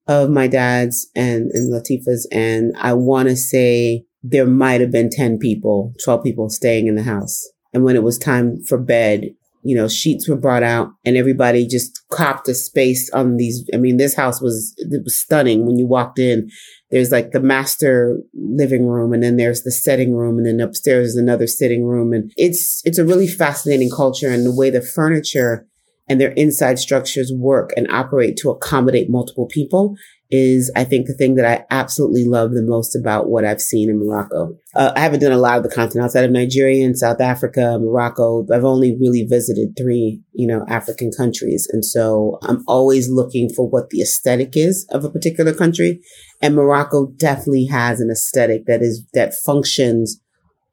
of 0.06 0.30
my 0.30 0.46
dad's 0.46 1.08
and, 1.14 1.50
and 1.52 1.72
Latifa's, 1.72 2.28
and 2.32 2.74
I 2.78 2.92
want 2.94 3.28
to 3.28 3.36
say 3.36 4.04
there 4.22 4.46
might 4.46 4.80
have 4.80 4.90
been 4.90 5.10
10 5.10 5.38
people, 5.38 5.94
12 6.04 6.22
people 6.24 6.48
staying 6.48 6.86
in 6.86 6.94
the 6.94 7.02
house. 7.02 7.48
And 7.72 7.84
when 7.84 7.96
it 7.96 8.02
was 8.02 8.18
time 8.18 8.62
for 8.64 8.78
bed, 8.78 9.30
you 9.62 9.76
know, 9.76 9.88
sheets 9.88 10.28
were 10.28 10.36
brought 10.36 10.62
out 10.62 10.90
and 11.04 11.16
everybody 11.16 11.66
just 11.66 12.00
copped 12.10 12.48
a 12.48 12.54
space 12.54 13.10
on 13.10 13.36
these. 13.36 13.68
I 13.72 13.76
mean, 13.76 13.96
this 13.96 14.14
house 14.14 14.40
was, 14.40 14.74
it 14.78 15.02
was 15.04 15.16
stunning 15.16 15.66
when 15.66 15.78
you 15.78 15.86
walked 15.86 16.18
in. 16.18 16.50
There's 16.90 17.12
like 17.12 17.30
the 17.30 17.40
master 17.40 18.18
living 18.34 18.86
room 18.86 19.12
and 19.12 19.22
then 19.22 19.36
there's 19.36 19.62
the 19.62 19.70
setting 19.70 20.14
room 20.14 20.36
and 20.36 20.46
then 20.46 20.60
upstairs 20.60 21.10
is 21.10 21.16
another 21.16 21.46
sitting 21.46 21.84
room. 21.84 22.12
And 22.12 22.32
it's, 22.36 22.82
it's 22.84 22.98
a 22.98 23.04
really 23.04 23.28
fascinating 23.28 23.90
culture 23.90 24.30
and 24.30 24.44
the 24.44 24.54
way 24.54 24.68
the 24.68 24.82
furniture 24.82 25.66
and 26.08 26.20
their 26.20 26.32
inside 26.32 26.78
structures 26.78 27.32
work 27.34 27.70
and 27.76 27.90
operate 27.90 28.36
to 28.38 28.50
accommodate 28.50 29.08
multiple 29.08 29.46
people 29.46 29.96
is, 30.34 30.72
I 30.74 30.84
think, 30.84 31.06
the 31.06 31.12
thing 31.12 31.34
that 31.34 31.44
I 31.44 31.66
absolutely 31.70 32.24
love 32.24 32.52
the 32.52 32.62
most 32.62 32.96
about 32.96 33.28
what 33.28 33.44
I've 33.44 33.60
seen 33.60 33.90
in 33.90 33.98
Morocco. 33.98 34.56
Uh, 34.74 34.90
I 34.96 35.00
haven't 35.00 35.20
done 35.20 35.30
a 35.30 35.36
lot 35.36 35.58
of 35.58 35.62
the 35.62 35.68
continent 35.68 36.06
outside 36.06 36.24
of 36.24 36.30
Nigeria 36.30 36.86
and 36.86 36.98
South 36.98 37.20
Africa, 37.20 37.78
Morocco. 37.78 38.46
I've 38.50 38.64
only 38.64 38.96
really 38.98 39.26
visited 39.28 39.74
three, 39.76 40.22
you 40.32 40.46
know, 40.46 40.64
African 40.68 41.10
countries. 41.14 41.68
And 41.70 41.84
so 41.84 42.38
I'm 42.44 42.64
always 42.66 43.10
looking 43.10 43.50
for 43.50 43.68
what 43.68 43.90
the 43.90 44.00
aesthetic 44.00 44.56
is 44.56 44.86
of 44.90 45.04
a 45.04 45.10
particular 45.10 45.52
country. 45.52 46.00
And 46.40 46.56
Morocco 46.56 47.08
definitely 47.18 47.66
has 47.66 48.00
an 48.00 48.10
aesthetic 48.10 48.64
that 48.66 48.80
is, 48.80 49.04
that 49.12 49.34
functions 49.34 50.18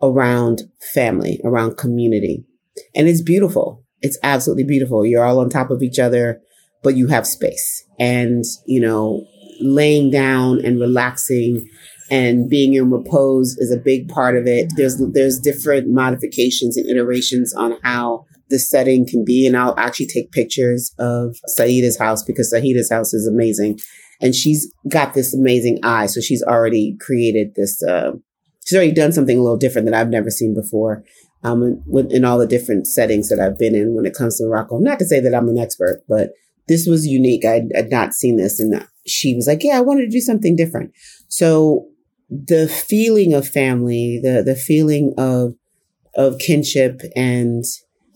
around 0.01 0.61
family, 0.93 1.41
around 1.43 1.75
community. 1.75 2.45
And 2.95 3.09
it's 3.09 3.21
beautiful. 3.21 3.83
It's 4.01 4.17
absolutely 4.23 4.63
beautiful. 4.63 5.05
You're 5.05 5.25
all 5.25 5.39
on 5.39 5.49
top 5.49 5.69
of 5.69 5.83
each 5.83 5.99
other, 5.99 6.39
but 6.81 6.95
you 6.95 7.07
have 7.07 7.27
space. 7.27 7.83
And, 7.99 8.45
you 8.65 8.79
know, 8.79 9.25
laying 9.59 10.11
down 10.11 10.63
and 10.63 10.79
relaxing 10.79 11.69
and 12.11 12.49
being 12.49 12.73
in 12.73 12.89
repose 12.89 13.55
is 13.57 13.71
a 13.71 13.77
big 13.77 14.07
part 14.09 14.35
of 14.35 14.47
it. 14.47 14.71
There's 14.75 14.97
there's 15.13 15.39
different 15.39 15.89
modifications 15.89 16.75
and 16.75 16.89
iterations 16.89 17.53
on 17.53 17.77
how 17.83 18.25
the 18.49 18.59
setting 18.59 19.05
can 19.05 19.23
be. 19.23 19.45
And 19.45 19.55
I'll 19.55 19.77
actually 19.77 20.07
take 20.07 20.31
pictures 20.31 20.93
of 20.99 21.35
Saida's 21.47 21.97
house 21.97 22.23
because 22.23 22.49
Saida's 22.49 22.89
house 22.91 23.13
is 23.13 23.27
amazing. 23.27 23.79
And 24.21 24.35
she's 24.35 24.71
got 24.89 25.13
this 25.13 25.33
amazing 25.33 25.79
eye. 25.83 26.07
So 26.07 26.19
she's 26.19 26.43
already 26.43 26.97
created 26.99 27.53
this, 27.55 27.81
uh, 27.83 28.11
she's 28.65 28.75
already 28.75 28.91
done 28.91 29.13
something 29.13 29.37
a 29.37 29.41
little 29.41 29.57
different 29.57 29.85
that 29.85 29.93
I've 29.93 30.09
never 30.09 30.29
seen 30.29 30.53
before. 30.53 31.03
Um, 31.41 31.81
in, 31.93 32.11
in 32.11 32.25
all 32.25 32.37
the 32.37 32.45
different 32.45 32.85
settings 32.85 33.29
that 33.29 33.39
I've 33.39 33.57
been 33.57 33.73
in 33.73 33.95
when 33.95 34.05
it 34.05 34.13
comes 34.13 34.37
to 34.37 34.45
Morocco. 34.45 34.77
Not 34.79 34.99
to 34.99 35.05
say 35.05 35.21
that 35.21 35.33
I'm 35.33 35.47
an 35.47 35.57
expert, 35.57 36.01
but 36.09 36.31
this 36.67 36.85
was 36.85 37.07
unique. 37.07 37.45
I 37.45 37.61
had 37.73 37.89
not 37.89 38.13
seen 38.13 38.35
this. 38.35 38.59
And 38.59 38.85
she 39.09 39.35
was 39.35 39.47
like, 39.47 39.63
yeah, 39.63 39.77
I 39.77 39.81
wanted 39.81 40.05
to 40.05 40.09
do 40.09 40.21
something 40.21 40.55
different. 40.55 40.93
So 41.27 41.87
the 42.29 42.67
feeling 42.67 43.33
of 43.33 43.47
family, 43.47 44.19
the, 44.21 44.43
the 44.43 44.55
feeling 44.55 45.13
of, 45.17 45.53
of 46.15 46.39
kinship 46.39 47.01
and 47.15 47.63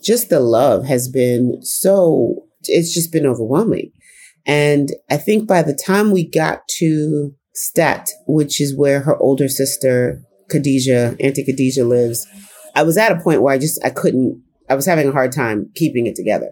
just 0.03 0.29
the 0.29 0.39
love 0.39 0.85
has 0.85 1.07
been 1.07 1.59
so, 1.61 2.45
it's 2.65 2.93
just 2.93 3.11
been 3.11 3.25
overwhelming. 3.25 3.91
And 4.45 4.89
I 5.09 5.17
think 5.17 5.47
by 5.47 5.61
the 5.61 5.73
time 5.73 6.11
we 6.11 6.27
got 6.27 6.67
to 6.79 7.33
Settat, 7.55 8.09
which 8.27 8.59
is 8.59 8.75
where 8.75 9.01
her 9.01 9.17
older 9.17 9.47
sister, 9.47 10.21
Khadija, 10.51 11.15
Auntie 11.19 11.45
Khadija 11.45 11.87
lives, 11.87 12.27
I 12.75 12.83
was 12.83 12.97
at 12.97 13.11
a 13.11 13.19
point 13.21 13.41
where 13.41 13.53
I 13.53 13.57
just, 13.57 13.83
I 13.85 13.89
couldn't, 13.89 14.43
I 14.69 14.75
was 14.75 14.85
having 14.85 15.07
a 15.07 15.11
hard 15.11 15.31
time 15.31 15.69
keeping 15.75 16.07
it 16.07 16.15
together. 16.15 16.51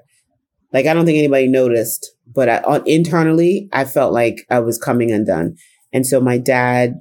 Like, 0.73 0.85
I 0.85 0.93
don't 0.93 1.05
think 1.05 1.17
anybody 1.17 1.47
noticed, 1.47 2.11
but 2.33 2.49
I, 2.49 2.57
on, 2.59 2.83
internally, 2.85 3.69
I 3.73 3.85
felt 3.85 4.13
like 4.13 4.45
I 4.49 4.59
was 4.59 4.77
coming 4.77 5.11
undone. 5.11 5.55
And 5.93 6.07
so 6.07 6.21
my 6.21 6.37
dad, 6.37 6.95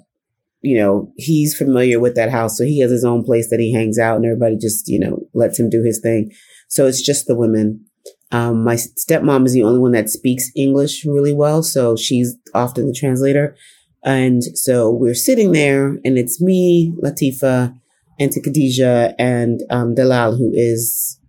you 0.62 0.78
know, 0.78 1.12
he's 1.16 1.56
familiar 1.56 2.00
with 2.00 2.16
that 2.16 2.30
house. 2.30 2.59
So 2.59 2.64
he 2.64 2.80
has 2.80 2.90
his 2.90 3.04
own 3.04 3.24
place 3.24 3.48
that 3.50 3.61
he 3.61 3.72
hangs 3.72 3.98
out 3.98 4.16
and 4.16 4.24
everybody 4.24 4.56
just, 4.56 4.88
you 4.88 4.98
know, 4.98 5.20
lets 5.35 5.59
him 5.59 5.70
do 5.70 5.83
his 5.83 6.00
thing. 6.00 6.33
So 6.68 6.87
it's 6.87 7.02
just 7.02 7.26
the 7.26 7.37
women. 7.37 7.85
Um, 8.33 8.62
my 8.64 8.74
stepmom 8.74 9.46
is 9.46 9.52
the 9.52 9.62
only 9.62 9.80
one 9.80 9.92
that 9.92 10.09
speaks 10.09 10.50
English 10.54 11.04
really 11.04 11.33
well. 11.33 11.62
So 11.62 11.96
she's 11.96 12.37
often 12.54 12.87
the 12.87 12.92
translator. 12.92 13.56
And 14.04 14.42
so 14.56 14.90
we're 14.90 15.14
sitting 15.14 15.52
there 15.52 15.98
and 16.04 16.18
it's 16.18 16.40
me, 16.40 16.94
Latifa, 17.02 17.74
Auntie 18.18 18.40
Khadija, 18.40 19.14
and 19.18 19.62
um, 19.70 19.94
Dalal, 19.94 20.37
who 20.37 20.52
is 20.54 21.19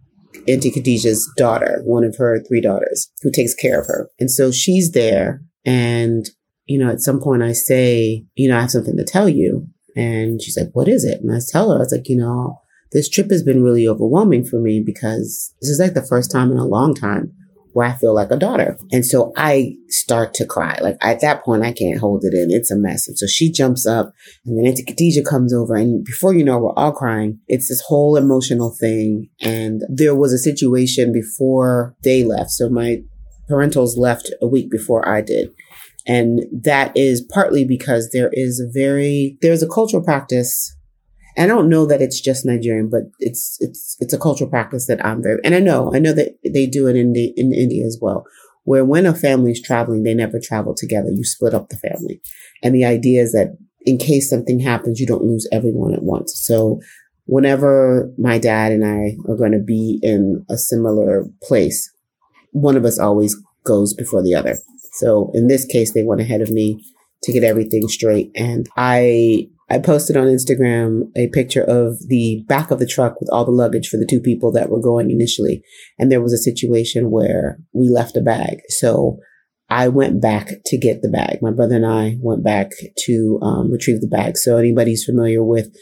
Auntie 0.48 0.72
Khadija's 0.72 1.32
daughter, 1.38 1.82
one 1.86 2.04
of 2.04 2.16
her 2.18 2.42
three 2.48 2.62
daughters, 2.62 3.12
who 3.22 3.32
takes 3.32 3.54
care 3.54 3.80
of 3.80 3.88
her. 3.88 4.10
And 4.20 4.30
so 4.30 4.52
she's 4.52 4.92
there. 4.92 5.42
And, 5.66 6.30
you 6.66 6.78
know, 6.80 6.90
at 6.92 7.02
some 7.02 7.20
point 7.20 7.44
I 7.44 7.54
say, 7.54 8.26
you 8.36 8.50
know, 8.50 8.58
I 8.58 8.62
have 8.62 8.72
something 8.72 8.98
to 8.98 9.04
tell 9.04 9.30
you. 9.30 9.68
And 9.96 10.42
she's 10.42 10.58
like, 10.58 10.70
what 10.74 10.88
is 10.88 11.04
it? 11.04 11.22
And 11.22 11.34
I 11.34 11.40
tell 11.46 11.72
her, 11.72 11.78
I 11.78 11.80
was 11.80 11.92
like, 11.92 12.08
you 12.08 12.18
know, 12.18 12.60
this 12.92 13.10
trip 13.10 13.30
has 13.32 13.44
been 13.44 13.64
really 13.64 13.88
overwhelming 13.88 14.46
for 14.46 14.60
me 14.60 14.82
because 14.86 15.54
this 15.62 15.70
is 15.70 15.80
like 15.80 15.94
the 15.94 16.06
first 16.06 16.32
time 16.32 16.52
in 16.52 16.58
a 16.58 16.66
long 16.66 16.94
time 16.94 17.34
where 17.74 17.88
I 17.88 17.94
feel 17.94 18.14
like 18.14 18.32
a 18.32 18.38
daughter. 18.38 18.78
And 18.92 19.06
so 19.06 19.32
I 19.36 19.76
start 19.88 20.34
to 20.36 20.46
cry. 20.46 20.78
Like 20.82 20.98
at 21.02 21.22
that 21.22 21.44
point, 21.44 21.64
I 21.64 21.72
can't 21.72 22.00
hold 22.00 22.24
it 22.24 22.34
in. 22.34 22.52
It's 22.52 22.72
a 22.72 22.76
mess. 22.76 23.08
And 23.08 23.18
so 23.18 23.28
she 23.28 23.52
jumps 23.52 23.86
up 23.86 24.14
and 24.46 24.58
then 24.58 24.66
Auntie 24.66 24.84
Khadija 24.84 25.26
comes 25.26 25.54
over 25.54 25.76
and 25.76 26.04
before 26.04 26.34
you 26.34 26.44
know, 26.44 26.60
we're 26.60 26.74
all 26.74 26.92
crying. 26.92 27.40
It's 27.48 27.70
this 27.70 27.82
whole 27.88 28.16
emotional 28.16 28.76
thing. 28.80 29.30
And 29.42 29.84
there 29.90 30.16
was 30.16 30.34
a 30.34 30.38
situation 30.38 31.14
before 31.14 31.96
they 32.04 32.24
left. 32.24 32.52
So 32.52 32.70
my 32.70 33.02
parentals 33.50 33.98
left 33.98 34.32
a 34.42 34.48
week 34.48 34.70
before 34.72 35.08
I 35.08 35.22
did. 35.22 35.50
And 36.08 36.42
that 36.64 36.92
is 36.96 37.22
partly 37.22 37.64
because 37.64 38.10
there 38.12 38.32
is 38.34 38.60
a 38.60 38.72
very, 38.72 39.38
there's 39.42 39.62
a 39.62 39.68
cultural 39.68 40.04
practice 40.04 40.76
I 41.38 41.48
don't 41.48 41.70
know 41.70 41.86
that 41.86 42.02
it's 42.02 42.20
just 42.20 42.46
Nigerian, 42.46 42.90
but 42.90 43.04
it's 43.20 43.58
it's 43.60 43.98
it's 44.00 44.14
a 44.14 44.20
cultural 44.20 44.50
practice 44.50 44.88
that 44.88 45.04
I'm 45.06 45.24
very 45.24 45.40
and 45.44 45.56
I 45.56 45.60
know 45.60 45.92
I 45.94 46.00
know 46.00 46.14
that 46.14 46.38
they 46.44 46.68
do 46.68 46.88
it 46.88 46.96
in 46.96 47.14
the 47.14 47.34
in 47.38 47.54
India 47.54 47.86
as 47.86 47.98
well, 48.02 48.26
where 48.64 48.86
when 48.86 49.06
a 49.06 49.14
family 49.14 49.52
is 49.52 49.62
traveling, 49.62 50.04
they 50.04 50.14
never 50.14 50.40
travel 50.40 50.76
together. 50.76 51.10
You 51.10 51.24
split 51.24 51.54
up 51.54 51.70
the 51.70 51.78
family, 51.78 52.22
and 52.64 52.76
the 52.76 52.86
idea 52.86 53.22
is 53.22 53.32
that 53.32 53.58
in 53.86 53.98
case 53.98 54.30
something 54.30 54.60
happens, 54.60 55.00
you 55.00 55.08
don't 55.08 55.24
lose 55.24 55.48
everyone 55.52 55.94
at 55.94 56.04
once. 56.04 56.34
So 56.46 56.82
whenever 57.26 58.12
my 58.18 58.38
dad 58.38 58.72
and 58.72 58.86
I 58.86 59.16
are 59.30 59.38
going 59.38 59.54
to 59.54 59.64
be 59.64 60.00
in 60.04 60.46
a 60.50 60.58
similar 60.58 61.26
place, 61.42 61.92
one 62.52 62.76
of 62.76 62.86
us 62.86 63.00
always 63.00 63.36
goes 63.64 63.94
before 63.94 64.22
the 64.22 64.36
other. 64.36 64.58
So 64.94 65.32
in 65.34 65.48
this 65.48 65.66
case, 65.66 65.94
they 65.94 66.04
went 66.04 66.22
ahead 66.22 66.42
of 66.42 66.52
me 66.52 66.84
to 67.24 67.32
get 67.32 67.44
everything 67.44 67.88
straight. 67.88 68.32
And 68.36 68.68
I 68.76 69.48
I 69.72 69.80
posted 69.80 70.18
on 70.18 70.28
Instagram 70.28 71.04
a 71.16 71.30
picture 71.30 71.64
of 71.64 71.98
the 72.10 72.44
back 72.48 72.72
of 72.72 72.80
the 72.80 72.86
truck 72.86 73.22
with 73.22 73.30
all 73.32 73.46
the 73.46 73.52
luggage 73.52 73.88
for 73.88 73.96
the 73.96 74.06
two 74.06 74.20
people 74.20 74.52
that 74.52 74.70
were 74.70 74.82
going 74.82 75.10
initially. 75.10 75.64
And 75.98 76.12
there 76.12 76.22
was 76.22 76.34
a 76.34 76.38
situation 76.38 77.10
where 77.10 77.58
we 77.72 77.88
left 77.88 78.18
a 78.18 78.22
bag. 78.22 78.58
So 78.68 79.20
I 79.70 79.88
went 79.88 80.22
back 80.22 80.50
to 80.66 80.78
get 80.78 81.02
the 81.02 81.08
bag. 81.08 81.38
My 81.42 81.52
brother 81.52 81.78
and 81.78 81.86
I 81.86 82.18
went 82.20 82.44
back 82.44 82.72
to 83.06 83.40
um, 83.42 83.72
retrieve 83.72 84.02
the 84.02 84.08
bag. 84.08 84.38
So 84.38 84.58
anybody's 84.58 85.06
familiar 85.06 85.42
with 85.42 85.74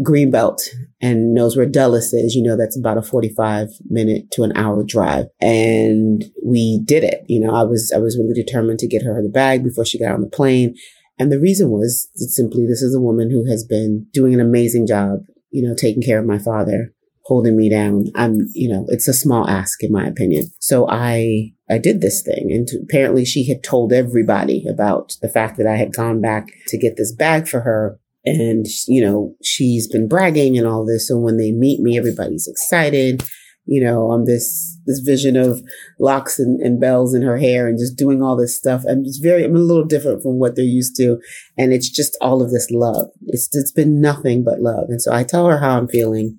Greenbelt 0.00 0.60
and 1.00 1.32
knows 1.32 1.56
where 1.56 1.64
Dulles 1.64 2.12
is, 2.12 2.34
you 2.34 2.42
know, 2.42 2.56
that's 2.56 2.76
about 2.76 2.98
a 2.98 3.02
45 3.02 3.68
minute 3.88 4.32
to 4.32 4.42
an 4.42 4.52
hour 4.56 4.82
drive. 4.82 5.26
And 5.40 6.24
we 6.44 6.80
did 6.84 7.04
it. 7.04 7.22
You 7.28 7.38
know, 7.38 7.54
I 7.54 7.62
was, 7.62 7.92
I 7.94 7.98
was 7.98 8.18
really 8.18 8.34
determined 8.34 8.80
to 8.80 8.88
get 8.88 9.02
her 9.02 9.22
the 9.22 9.28
bag 9.28 9.62
before 9.62 9.84
she 9.84 10.00
got 10.00 10.12
on 10.12 10.22
the 10.22 10.28
plane. 10.28 10.74
And 11.18 11.32
the 11.32 11.40
reason 11.40 11.70
was 11.70 12.08
simply 12.14 12.66
this 12.66 12.82
is 12.82 12.94
a 12.94 13.00
woman 13.00 13.30
who 13.30 13.48
has 13.50 13.64
been 13.64 14.06
doing 14.12 14.34
an 14.34 14.40
amazing 14.40 14.86
job, 14.86 15.20
you 15.50 15.66
know, 15.66 15.74
taking 15.74 16.02
care 16.02 16.18
of 16.18 16.26
my 16.26 16.38
father, 16.38 16.92
holding 17.24 17.56
me 17.56 17.68
down. 17.68 18.06
I'm, 18.14 18.46
you 18.52 18.68
know, 18.68 18.86
it's 18.88 19.08
a 19.08 19.12
small 19.12 19.48
ask 19.48 19.82
in 19.82 19.92
my 19.92 20.06
opinion. 20.06 20.44
So 20.60 20.88
I, 20.88 21.52
I 21.68 21.78
did 21.78 22.00
this 22.00 22.22
thing. 22.22 22.50
And 22.52 22.68
apparently 22.82 23.24
she 23.24 23.48
had 23.48 23.62
told 23.62 23.92
everybody 23.92 24.64
about 24.68 25.16
the 25.20 25.28
fact 25.28 25.58
that 25.58 25.66
I 25.66 25.76
had 25.76 25.92
gone 25.92 26.20
back 26.20 26.48
to 26.68 26.78
get 26.78 26.96
this 26.96 27.12
bag 27.12 27.48
for 27.48 27.60
her. 27.60 27.98
And, 28.24 28.66
you 28.86 29.04
know, 29.04 29.34
she's 29.42 29.88
been 29.88 30.08
bragging 30.08 30.56
and 30.58 30.66
all 30.66 30.84
this. 30.84 31.08
So 31.08 31.18
when 31.18 31.36
they 31.36 31.52
meet 31.52 31.80
me, 31.80 31.98
everybody's 31.98 32.46
excited 32.46 33.22
you 33.68 33.84
know, 33.84 34.10
on 34.10 34.24
this 34.24 34.78
this 34.86 35.00
vision 35.00 35.36
of 35.36 35.62
locks 35.98 36.38
and, 36.38 36.58
and 36.60 36.80
bells 36.80 37.14
in 37.14 37.20
her 37.20 37.36
hair 37.36 37.68
and 37.68 37.78
just 37.78 37.96
doing 37.96 38.22
all 38.22 38.34
this 38.34 38.56
stuff. 38.56 38.82
I'm 38.88 39.04
just 39.04 39.22
very 39.22 39.44
I'm 39.44 39.54
a 39.54 39.58
little 39.58 39.84
different 39.84 40.22
from 40.22 40.38
what 40.38 40.56
they're 40.56 40.64
used 40.64 40.96
to. 40.96 41.18
And 41.58 41.72
it's 41.72 41.90
just 41.90 42.16
all 42.22 42.42
of 42.42 42.50
this 42.50 42.68
love. 42.70 43.08
It's 43.26 43.54
it's 43.54 43.72
been 43.72 44.00
nothing 44.00 44.42
but 44.42 44.60
love. 44.60 44.86
And 44.88 45.02
so 45.02 45.12
I 45.12 45.22
tell 45.22 45.46
her 45.46 45.58
how 45.58 45.76
I'm 45.76 45.86
feeling 45.86 46.38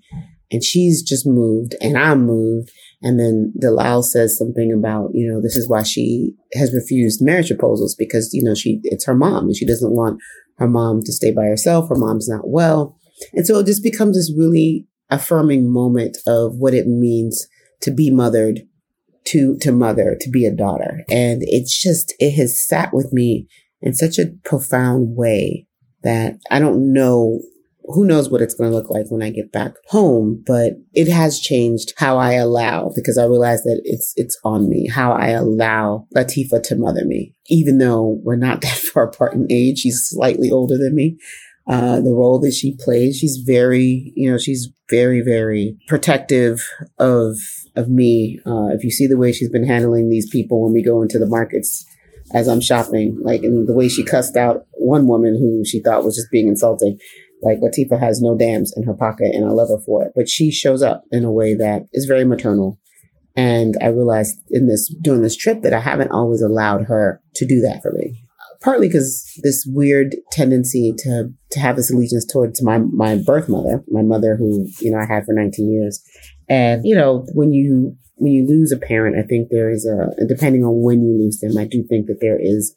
and 0.51 0.63
she's 0.63 1.03
just 1.03 1.27
moved 1.27 1.75
and 1.81 1.97
I'm 1.97 2.25
moved. 2.25 2.71
And 3.01 3.19
then 3.19 3.53
Dalal 3.59 4.03
says 4.03 4.37
something 4.37 4.73
about, 4.73 5.11
you 5.13 5.31
know, 5.31 5.39
this 5.41 5.55
is 5.55 5.69
why 5.69 5.83
she 5.83 6.33
has 6.53 6.73
refused 6.73 7.21
marriage 7.21 7.49
proposals 7.49 7.95
because, 7.95 8.33
you 8.33 8.43
know, 8.43 8.55
she, 8.55 8.79
it's 8.83 9.05
her 9.05 9.15
mom 9.15 9.45
and 9.45 9.55
she 9.55 9.65
doesn't 9.65 9.95
want 9.95 10.19
her 10.57 10.67
mom 10.67 11.01
to 11.03 11.13
stay 11.13 11.31
by 11.31 11.43
herself. 11.43 11.87
Her 11.87 11.95
mom's 11.95 12.27
not 12.27 12.49
well. 12.49 12.97
And 13.33 13.45
so 13.45 13.59
it 13.59 13.67
just 13.67 13.83
becomes 13.83 14.17
this 14.17 14.33
really 14.35 14.87
affirming 15.09 15.71
moment 15.71 16.17
of 16.27 16.55
what 16.55 16.73
it 16.73 16.87
means 16.87 17.47
to 17.81 17.91
be 17.91 18.11
mothered, 18.11 18.61
to, 19.25 19.57
to 19.59 19.71
mother, 19.71 20.17
to 20.19 20.29
be 20.29 20.45
a 20.45 20.55
daughter. 20.55 21.05
And 21.09 21.41
it's 21.43 21.81
just, 21.81 22.13
it 22.19 22.31
has 22.31 22.65
sat 22.65 22.93
with 22.93 23.13
me 23.13 23.47
in 23.81 23.93
such 23.93 24.19
a 24.19 24.31
profound 24.43 25.15
way 25.15 25.67
that 26.03 26.37
I 26.49 26.59
don't 26.59 26.93
know 26.93 27.41
who 27.91 28.05
knows 28.05 28.29
what 28.29 28.41
it's 28.41 28.53
going 28.53 28.69
to 28.69 28.75
look 28.75 28.89
like 28.89 29.09
when 29.09 29.23
I 29.23 29.31
get 29.31 29.51
back 29.51 29.73
home, 29.87 30.43
but 30.45 30.73
it 30.93 31.07
has 31.07 31.39
changed 31.39 31.93
how 31.97 32.17
I 32.17 32.33
allow 32.33 32.91
because 32.95 33.17
I 33.17 33.25
realize 33.25 33.63
that 33.63 33.81
it's 33.83 34.13
it's 34.15 34.39
on 34.43 34.69
me 34.69 34.87
how 34.87 35.11
I 35.11 35.29
allow 35.29 36.07
Latifa 36.15 36.61
to 36.63 36.75
mother 36.75 37.03
me, 37.03 37.33
even 37.47 37.79
though 37.79 38.19
we're 38.23 38.35
not 38.35 38.61
that 38.61 38.77
far 38.77 39.05
apart 39.05 39.33
in 39.33 39.47
age. 39.49 39.79
She's 39.79 40.07
slightly 40.07 40.51
older 40.51 40.77
than 40.77 40.93
me, 40.93 41.17
uh, 41.69 42.01
the 42.01 42.11
role 42.11 42.39
that 42.39 42.53
she 42.53 42.75
plays. 42.79 43.17
She's 43.17 43.37
very, 43.45 44.11
you 44.15 44.29
know, 44.29 44.39
she's 44.39 44.69
very, 44.89 45.21
very 45.21 45.77
protective 45.87 46.67
of 46.97 47.37
of 47.75 47.87
me. 47.87 48.39
Uh, 48.45 48.69
if 48.69 48.83
you 48.83 48.89
see 48.89 49.05
the 49.05 49.17
way 49.17 49.31
she's 49.31 49.51
been 49.51 49.67
handling 49.67 50.09
these 50.09 50.27
people 50.27 50.63
when 50.63 50.73
we 50.73 50.83
go 50.83 51.03
into 51.03 51.19
the 51.19 51.27
markets 51.27 51.85
as 52.33 52.47
I'm 52.47 52.59
shopping, 52.59 53.19
like 53.21 53.43
and 53.43 53.67
the 53.67 53.73
way 53.73 53.87
she 53.87 54.03
cussed 54.03 54.35
out 54.35 54.65
one 54.73 55.07
woman 55.07 55.35
who 55.35 55.63
she 55.63 55.79
thought 55.79 56.03
was 56.03 56.15
just 56.15 56.31
being 56.31 56.47
insulting. 56.47 56.97
Like 57.43 57.59
Latifa 57.59 57.99
has 57.99 58.19
no 58.19 58.35
dams 58.35 58.73
in 58.75 58.83
her 58.83 58.95
pocket, 58.95 59.33
and 59.33 59.45
I 59.45 59.49
love 59.49 59.69
her 59.69 59.79
for 59.85 60.03
it. 60.03 60.13
But 60.15 60.27
she 60.27 60.51
shows 60.51 60.81
up 60.81 61.03
in 61.11 61.23
a 61.23 61.31
way 61.31 61.53
that 61.53 61.83
is 61.93 62.05
very 62.05 62.25
maternal. 62.25 62.79
And 63.35 63.77
I 63.79 63.87
realized 63.87 64.37
in 64.49 64.67
this 64.67 64.93
doing 65.01 65.21
this 65.21 65.37
trip 65.37 65.61
that 65.61 65.73
I 65.73 65.79
haven't 65.79 66.11
always 66.11 66.41
allowed 66.41 66.85
her 66.85 67.21
to 67.35 67.45
do 67.45 67.61
that 67.61 67.83
for 67.83 67.91
me 67.91 68.25
partly 68.61 68.87
because 68.87 69.25
this 69.43 69.65
weird 69.67 70.15
tendency 70.31 70.93
to 70.97 71.29
to 71.51 71.59
have 71.59 71.75
this 71.75 71.91
allegiance 71.91 72.25
towards 72.25 72.61
my 72.61 72.79
my 72.79 73.17
birth 73.17 73.49
mother, 73.49 73.83
my 73.89 74.01
mother 74.01 74.35
who 74.35 74.67
you 74.79 74.91
know 74.91 74.99
I 74.99 75.05
had 75.05 75.25
for 75.25 75.33
19 75.33 75.71
years, 75.71 76.03
and 76.47 76.85
you 76.85 76.95
know 76.95 77.25
when 77.33 77.53
you 77.53 77.95
when 78.15 78.33
you 78.33 78.45
lose 78.45 78.71
a 78.71 78.77
parent, 78.77 79.17
I 79.17 79.25
think 79.25 79.49
there 79.49 79.69
is 79.69 79.85
a 79.85 80.25
depending 80.25 80.63
on 80.63 80.81
when 80.81 81.01
you 81.01 81.17
lose 81.17 81.39
them, 81.39 81.57
I 81.57 81.65
do 81.65 81.83
think 81.83 82.07
that 82.07 82.19
there 82.19 82.39
is 82.39 82.75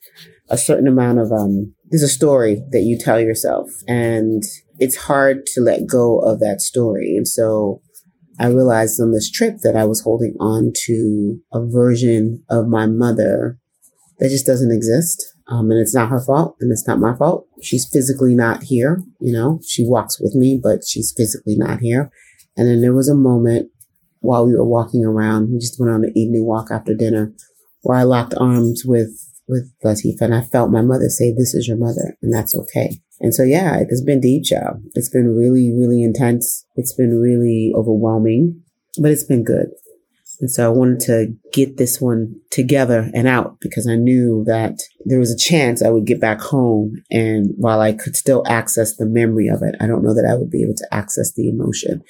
a 0.48 0.58
certain 0.58 0.86
amount 0.86 1.18
of 1.18 1.32
um 1.32 1.74
there's 1.90 2.02
a 2.02 2.08
story 2.08 2.62
that 2.70 2.82
you 2.82 2.98
tell 2.98 3.20
yourself, 3.20 3.70
and 3.88 4.42
it's 4.78 4.96
hard 4.96 5.46
to 5.46 5.60
let 5.60 5.86
go 5.86 6.18
of 6.18 6.40
that 6.40 6.60
story, 6.60 7.16
and 7.16 7.26
so. 7.26 7.80
I 8.40 8.46
realized 8.46 8.98
on 8.98 9.12
this 9.12 9.30
trip 9.30 9.58
that 9.58 9.76
I 9.76 9.84
was 9.84 10.00
holding 10.00 10.34
on 10.40 10.72
to 10.86 11.38
a 11.52 11.64
version 11.64 12.42
of 12.48 12.66
my 12.66 12.86
mother 12.86 13.58
that 14.18 14.30
just 14.30 14.46
doesn't 14.46 14.72
exist 14.72 15.31
um, 15.52 15.70
and 15.70 15.78
it's 15.78 15.94
not 15.94 16.08
her 16.08 16.20
fault 16.20 16.56
and 16.60 16.72
it's 16.72 16.86
not 16.88 16.98
my 16.98 17.14
fault. 17.14 17.46
She's 17.60 17.86
physically 17.92 18.34
not 18.34 18.62
here. 18.62 19.02
You 19.20 19.32
know, 19.32 19.60
she 19.68 19.84
walks 19.86 20.18
with 20.18 20.34
me, 20.34 20.58
but 20.60 20.80
she's 20.86 21.12
physically 21.14 21.56
not 21.56 21.80
here. 21.80 22.10
And 22.56 22.68
then 22.68 22.80
there 22.80 22.94
was 22.94 23.08
a 23.08 23.14
moment 23.14 23.70
while 24.20 24.46
we 24.46 24.54
were 24.54 24.64
walking 24.64 25.04
around, 25.04 25.52
we 25.52 25.58
just 25.58 25.78
went 25.78 25.92
on 25.92 26.04
an 26.04 26.12
evening 26.16 26.46
walk 26.46 26.70
after 26.70 26.94
dinner 26.94 27.34
where 27.82 27.98
I 27.98 28.04
locked 28.04 28.34
arms 28.38 28.84
with, 28.86 29.10
with 29.46 29.70
Latifa 29.84 30.22
and 30.22 30.34
I 30.34 30.40
felt 30.40 30.70
my 30.70 30.80
mother 30.80 31.08
say, 31.08 31.32
this 31.32 31.52
is 31.52 31.68
your 31.68 31.76
mother 31.76 32.16
and 32.22 32.32
that's 32.32 32.54
okay. 32.54 33.00
And 33.20 33.34
so, 33.34 33.42
yeah, 33.42 33.78
it's 33.80 34.02
been 34.02 34.20
deep, 34.20 34.44
child. 34.44 34.80
It's 34.94 35.10
been 35.10 35.36
really, 35.36 35.70
really 35.70 36.02
intense. 36.02 36.64
It's 36.76 36.94
been 36.94 37.20
really 37.20 37.72
overwhelming, 37.76 38.62
but 39.00 39.10
it's 39.10 39.24
been 39.24 39.44
good. 39.44 39.66
And 40.42 40.50
so 40.50 40.66
I 40.66 40.68
wanted 40.70 41.00
to 41.02 41.34
get 41.52 41.76
this 41.76 42.00
one 42.00 42.34
together 42.50 43.08
and 43.14 43.28
out 43.28 43.58
because 43.60 43.88
I 43.88 43.94
knew 43.94 44.42
that 44.48 44.80
there 45.04 45.20
was 45.20 45.30
a 45.30 45.38
chance 45.38 45.82
I 45.82 45.90
would 45.90 46.04
get 46.04 46.20
back 46.20 46.40
home. 46.40 46.96
And 47.12 47.54
while 47.56 47.80
I 47.80 47.92
could 47.92 48.16
still 48.16 48.42
access 48.48 48.96
the 48.96 49.06
memory 49.06 49.46
of 49.46 49.62
it, 49.62 49.76
I 49.80 49.86
don't 49.86 50.02
know 50.02 50.14
that 50.14 50.28
I 50.28 50.34
would 50.34 50.50
be 50.50 50.64
able 50.64 50.74
to 50.74 50.88
access 50.90 51.32
the 51.32 51.48
emotion 51.48 52.02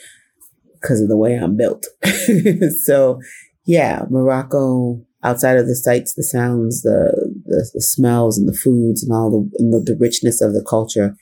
because 0.80 1.02
of 1.02 1.08
the 1.08 1.16
way 1.16 1.34
I'm 1.34 1.58
built. 1.58 1.84
so 2.84 3.20
yeah, 3.66 4.04
Morocco, 4.08 5.04
outside 5.22 5.58
of 5.58 5.66
the 5.66 5.76
sights, 5.76 6.14
the 6.14 6.24
sounds, 6.24 6.80
the, 6.80 7.34
the, 7.44 7.70
the 7.74 7.82
smells 7.82 8.38
and 8.38 8.48
the 8.48 8.58
foods 8.58 9.02
and 9.02 9.12
all 9.12 9.30
the, 9.30 9.50
and 9.58 9.74
the, 9.74 9.92
the 9.92 9.98
richness 10.00 10.40
of 10.40 10.54
the 10.54 10.64
culture 10.66 11.14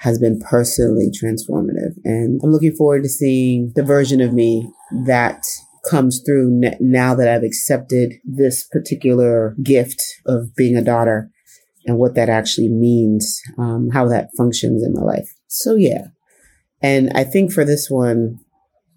has 0.00 0.18
been 0.18 0.40
personally 0.40 1.10
transformative. 1.12 1.94
And 2.04 2.40
I'm 2.42 2.50
looking 2.50 2.74
forward 2.74 3.04
to 3.04 3.08
seeing 3.08 3.72
the 3.76 3.84
version 3.84 4.20
of 4.20 4.34
me 4.34 4.68
that 5.06 5.44
comes 5.88 6.22
through 6.24 6.60
now 6.80 7.14
that 7.14 7.28
I've 7.28 7.42
accepted 7.42 8.14
this 8.24 8.66
particular 8.66 9.54
gift 9.62 10.02
of 10.26 10.54
being 10.56 10.76
a 10.76 10.84
daughter 10.84 11.30
and 11.86 11.98
what 11.98 12.14
that 12.16 12.28
actually 12.28 12.68
means, 12.68 13.40
um, 13.58 13.90
how 13.90 14.08
that 14.08 14.30
functions 14.36 14.82
in 14.82 14.92
my 14.92 15.02
life. 15.02 15.28
So 15.46 15.74
yeah. 15.74 16.08
And 16.82 17.10
I 17.14 17.24
think 17.24 17.52
for 17.52 17.64
this 17.64 17.88
one, 17.88 18.40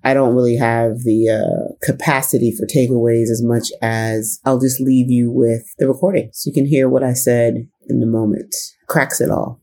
I 0.04 0.14
don't 0.14 0.36
really 0.36 0.56
have 0.56 1.00
the 1.04 1.30
uh, 1.30 1.74
capacity 1.86 2.52
for 2.52 2.66
takeaways 2.66 3.30
as 3.30 3.44
much 3.44 3.70
as 3.82 4.40
I'll 4.46 4.60
just 4.60 4.80
leave 4.80 5.10
you 5.10 5.30
with 5.30 5.64
the 5.78 5.88
recording 5.88 6.30
so 6.34 6.50
you 6.50 6.54
can 6.54 6.66
hear 6.66 6.88
what 6.88 7.04
I 7.04 7.14
said 7.14 7.68
in 7.88 8.00
the 8.00 8.06
moment. 8.06 8.56
Cracks 8.88 9.20
it 9.20 9.30
all. 9.30 9.62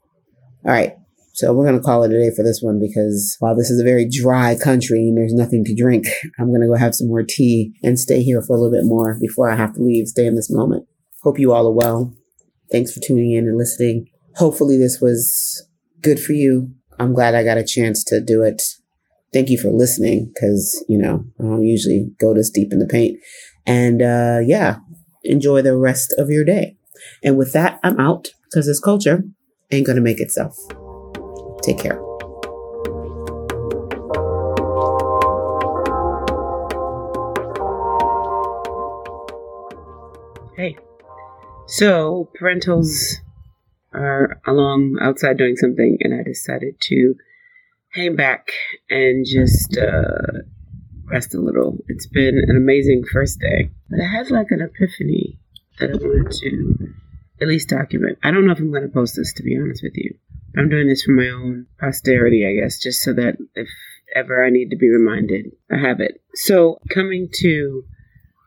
All 0.64 0.72
right. 0.72 0.94
So 1.36 1.52
we're 1.52 1.66
going 1.66 1.76
to 1.76 1.84
call 1.84 2.02
it 2.02 2.12
a 2.12 2.18
day 2.18 2.34
for 2.34 2.42
this 2.42 2.62
one 2.62 2.80
because 2.80 3.36
while 3.40 3.54
this 3.54 3.70
is 3.70 3.78
a 3.78 3.84
very 3.84 4.08
dry 4.08 4.56
country 4.56 5.00
and 5.00 5.18
there's 5.18 5.34
nothing 5.34 5.64
to 5.66 5.74
drink, 5.74 6.06
I'm 6.38 6.48
going 6.48 6.62
to 6.62 6.66
go 6.66 6.76
have 6.76 6.94
some 6.94 7.08
more 7.08 7.22
tea 7.22 7.74
and 7.82 8.00
stay 8.00 8.22
here 8.22 8.40
for 8.40 8.56
a 8.56 8.58
little 8.58 8.72
bit 8.72 8.86
more 8.86 9.18
before 9.20 9.50
I 9.50 9.56
have 9.56 9.74
to 9.74 9.82
leave, 9.82 10.06
stay 10.06 10.24
in 10.24 10.34
this 10.34 10.50
moment. 10.50 10.86
Hope 11.22 11.38
you 11.38 11.52
all 11.52 11.66
are 11.66 11.74
well. 11.74 12.14
Thanks 12.72 12.90
for 12.90 13.00
tuning 13.00 13.32
in 13.32 13.46
and 13.46 13.58
listening. 13.58 14.08
Hopefully 14.36 14.78
this 14.78 14.98
was 15.02 15.68
good 16.00 16.18
for 16.18 16.32
you. 16.32 16.70
I'm 16.98 17.12
glad 17.12 17.34
I 17.34 17.44
got 17.44 17.58
a 17.58 17.64
chance 17.64 18.02
to 18.04 18.22
do 18.22 18.40
it. 18.40 18.62
Thank 19.34 19.50
you 19.50 19.58
for 19.58 19.68
listening 19.68 20.32
because, 20.32 20.82
you 20.88 20.96
know, 20.96 21.22
I 21.38 21.42
don't 21.42 21.66
usually 21.66 22.12
go 22.18 22.32
this 22.32 22.48
deep 22.48 22.72
in 22.72 22.78
the 22.78 22.86
paint. 22.86 23.20
And, 23.66 24.00
uh, 24.00 24.38
yeah, 24.42 24.78
enjoy 25.22 25.60
the 25.60 25.76
rest 25.76 26.14
of 26.16 26.30
your 26.30 26.44
day. 26.46 26.78
And 27.22 27.36
with 27.36 27.52
that, 27.52 27.78
I'm 27.84 28.00
out 28.00 28.28
because 28.44 28.64
this 28.64 28.80
culture 28.80 29.24
ain't 29.70 29.84
going 29.84 29.96
to 29.96 30.02
make 30.02 30.20
itself. 30.20 30.56
Take 31.66 31.78
care. 31.80 32.00
Hey. 40.56 40.76
So, 41.66 42.30
parentals 42.40 43.16
are 43.92 44.40
along 44.46 44.98
outside 45.00 45.38
doing 45.38 45.56
something, 45.56 45.98
and 46.02 46.14
I 46.14 46.22
decided 46.22 46.76
to 46.82 47.14
hang 47.88 48.14
back 48.14 48.52
and 48.88 49.26
just 49.26 49.76
uh, 49.76 50.42
rest 51.10 51.34
a 51.34 51.40
little. 51.40 51.78
It's 51.88 52.06
been 52.06 52.40
an 52.46 52.56
amazing 52.56 53.02
first 53.12 53.40
day, 53.40 53.70
but 53.90 53.98
I 54.00 54.06
had 54.06 54.30
like 54.30 54.52
an 54.52 54.60
epiphany 54.60 55.40
that 55.80 55.90
I 55.90 55.94
wanted 55.94 56.30
to 56.30 56.94
at 57.40 57.48
least 57.48 57.70
document. 57.70 58.18
I 58.22 58.30
don't 58.30 58.46
know 58.46 58.52
if 58.52 58.60
I'm 58.60 58.70
going 58.70 58.84
to 58.84 58.88
post 58.88 59.16
this, 59.16 59.32
to 59.32 59.42
be 59.42 59.58
honest 59.60 59.82
with 59.82 59.96
you. 59.96 60.14
I'm 60.56 60.68
doing 60.68 60.88
this 60.88 61.02
for 61.02 61.12
my 61.12 61.28
own 61.28 61.66
posterity, 61.78 62.46
I 62.46 62.60
guess, 62.60 62.78
just 62.80 63.02
so 63.02 63.12
that 63.12 63.36
if 63.54 63.68
ever 64.14 64.44
I 64.44 64.50
need 64.50 64.70
to 64.70 64.76
be 64.76 64.88
reminded, 64.88 65.46
I 65.70 65.78
have 65.78 66.00
it. 66.00 66.20
So 66.34 66.78
coming 66.92 67.28
to 67.40 67.84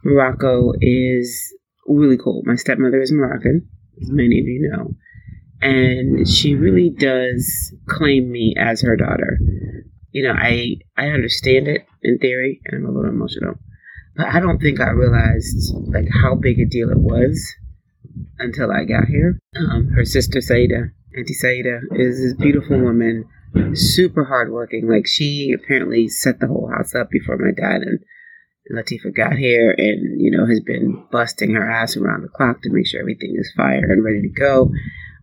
Morocco 0.04 0.74
is 0.82 1.54
really 1.88 2.18
cool. 2.18 2.42
My 2.46 2.56
stepmother 2.56 3.02
is 3.02 3.12
Moroccan, 3.12 3.68
as 4.02 4.10
many 4.10 4.40
of 4.40 4.48
you 4.48 4.70
know, 4.72 4.96
and 5.62 6.28
she 6.28 6.56
really 6.56 6.90
does 6.90 7.74
claim 7.88 8.32
me 8.32 8.56
as 8.58 8.82
her 8.82 8.96
daughter. 8.96 9.40
You 10.12 10.24
know, 10.24 10.34
I 10.34 10.78
I 10.98 11.08
understand 11.08 11.68
it 11.68 11.86
in 12.02 12.18
theory, 12.18 12.62
and 12.66 12.78
I'm 12.78 12.90
a 12.90 12.96
little 12.96 13.12
emotional, 13.12 13.56
but 14.16 14.28
I 14.28 14.40
don't 14.40 14.60
think 14.60 14.80
I 14.80 14.90
realized 14.90 15.74
like 15.88 16.08
how 16.12 16.36
big 16.36 16.60
a 16.60 16.66
deal 16.66 16.90
it 16.90 17.00
was 17.00 17.56
until 18.40 18.72
I 18.72 18.86
got 18.86 19.06
here. 19.06 19.40
Um, 19.56 19.90
her 19.90 20.06
sister 20.06 20.42
Saida, 20.42 20.92
Auntie 21.18 21.34
Saida, 21.34 21.82
is 21.92 22.22
this 22.22 22.34
beautiful 22.34 22.80
woman, 22.80 23.26
super 23.74 24.26
hardworking. 24.26 24.88
Like 24.88 25.08
she 25.08 25.54
apparently 25.54 26.08
set 26.08 26.40
the 26.40 26.48
whole 26.48 26.70
house 26.70 26.94
up 26.96 27.10
before 27.10 27.38
my 27.38 27.52
dad 27.52 27.82
and 27.82 28.00
Latifa 28.72 29.16
got 29.16 29.34
here 29.34 29.74
and, 29.76 30.22
you 30.22 30.30
know, 30.30 30.46
has 30.46 30.60
been 30.60 31.04
busting 31.12 31.54
her 31.54 31.70
ass 31.70 31.98
around 31.98 32.22
the 32.22 32.30
clock 32.30 32.62
to 32.62 32.70
make 32.70 32.86
sure 32.86 33.00
everything 33.00 33.36
is 33.38 33.52
fire 33.56 33.92
and 33.92 34.04
ready 34.04 34.22
to 34.22 34.30
go. 34.30 34.72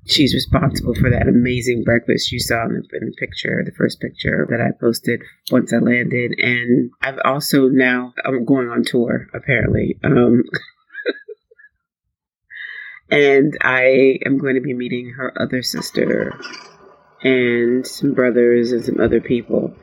She's 0.05 0.35
responsible 0.35 0.95
for 0.95 1.11
that 1.11 1.29
amazing 1.29 1.83
breakfast 1.85 2.31
you 2.31 2.39
saw 2.39 2.65
in 2.65 2.75
the, 2.75 2.99
in 2.99 3.07
the 3.07 3.17
picture, 3.19 3.63
the 3.65 3.73
first 3.73 4.01
picture 4.01 4.47
that 4.51 4.61
I 4.61 4.71
posted 4.81 5.23
once 5.51 5.73
I 5.73 5.79
landed. 5.79 6.35
And 6.39 6.91
I've 7.03 7.19
also 7.25 7.69
now, 7.69 8.15
I'm 8.25 8.45
going 8.45 8.69
on 8.69 8.85
tour, 8.85 9.29
apparently. 9.35 9.99
Um, 10.05 10.43
and 13.11 13.57
I 13.61 14.19
am 14.27 14.39
going 14.39 14.55
to 14.55 14.61
be 14.61 14.75
meeting 14.75 15.11
her 15.11 15.33
other 15.41 15.63
sister 15.63 16.39
and 17.23 17.87
some 17.87 18.15
brothers 18.15 18.73
and 18.73 18.85
some 18.85 19.01
other 19.01 19.21
people. 19.21 19.75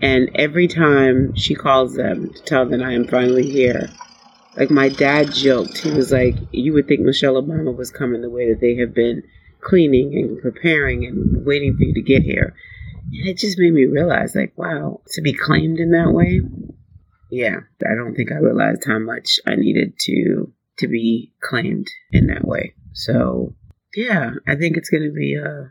And 0.00 0.30
every 0.34 0.68
time 0.68 1.34
she 1.34 1.54
calls 1.54 1.94
them 1.94 2.32
to 2.32 2.42
tell 2.42 2.66
them 2.66 2.82
I 2.82 2.92
am 2.92 3.08
finally 3.08 3.50
here, 3.50 3.90
like 4.56 4.70
my 4.70 4.88
dad 4.88 5.32
joked, 5.32 5.78
he 5.78 5.90
was 5.90 6.12
like, 6.12 6.36
You 6.52 6.72
would 6.74 6.86
think 6.86 7.00
Michelle 7.00 7.40
Obama 7.40 7.76
was 7.76 7.90
coming 7.90 8.22
the 8.22 8.30
way 8.30 8.52
that 8.52 8.60
they 8.60 8.76
have 8.76 8.94
been 8.94 9.24
cleaning 9.60 10.14
and 10.14 10.40
preparing 10.40 11.04
and 11.04 11.44
waiting 11.44 11.76
for 11.76 11.84
you 11.84 11.94
to 11.94 12.02
get 12.02 12.22
here. 12.22 12.54
And 13.12 13.28
it 13.28 13.38
just 13.38 13.58
made 13.58 13.72
me 13.72 13.86
realize, 13.86 14.36
like, 14.36 14.52
wow, 14.56 15.00
to 15.12 15.22
be 15.22 15.32
claimed 15.32 15.78
in 15.78 15.90
that 15.92 16.12
way. 16.12 16.40
Yeah, 17.30 17.60
I 17.84 17.94
don't 17.94 18.14
think 18.14 18.30
I 18.30 18.36
realized 18.36 18.84
how 18.86 18.98
much 18.98 19.40
I 19.46 19.56
needed 19.56 19.98
to 20.00 20.52
to 20.78 20.88
be 20.88 21.32
claimed 21.42 21.88
in 22.10 22.26
that 22.28 22.46
way. 22.46 22.74
So, 22.92 23.54
yeah, 23.94 24.30
I 24.46 24.56
think 24.56 24.76
it's 24.76 24.90
going 24.90 25.04
to 25.04 25.12
be 25.12 25.36
uh 25.36 25.68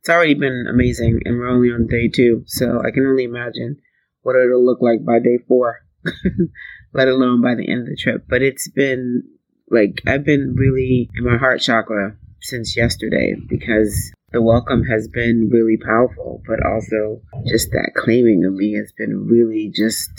it's 0.00 0.08
already 0.08 0.34
been 0.34 0.66
amazing, 0.70 1.22
and 1.24 1.36
we're 1.36 1.48
only 1.48 1.70
on 1.70 1.88
day 1.88 2.06
two, 2.06 2.44
so 2.46 2.80
I 2.80 2.92
can 2.92 3.04
only 3.04 3.24
imagine 3.24 3.78
what 4.22 4.36
it'll 4.36 4.64
look 4.64 4.80
like 4.80 5.04
by 5.04 5.18
day 5.18 5.38
four, 5.48 5.80
let 6.94 7.08
alone 7.08 7.42
by 7.42 7.56
the 7.56 7.68
end 7.68 7.80
of 7.80 7.86
the 7.88 7.96
trip. 7.96 8.24
But 8.28 8.40
it's 8.40 8.68
been 8.68 9.24
like 9.68 10.02
I've 10.06 10.24
been 10.24 10.54
really 10.56 11.10
in 11.16 11.24
my 11.24 11.38
heart 11.38 11.60
chakra 11.60 12.16
since 12.40 12.76
yesterday 12.76 13.34
because 13.48 14.12
the 14.30 14.42
welcome 14.42 14.84
has 14.84 15.08
been 15.08 15.48
really 15.52 15.76
powerful, 15.76 16.40
but 16.46 16.64
also 16.64 17.20
just 17.48 17.70
that 17.72 17.92
claiming 17.96 18.44
of 18.44 18.52
me 18.52 18.74
has 18.74 18.92
been 18.92 19.26
really 19.26 19.72
just 19.74 20.10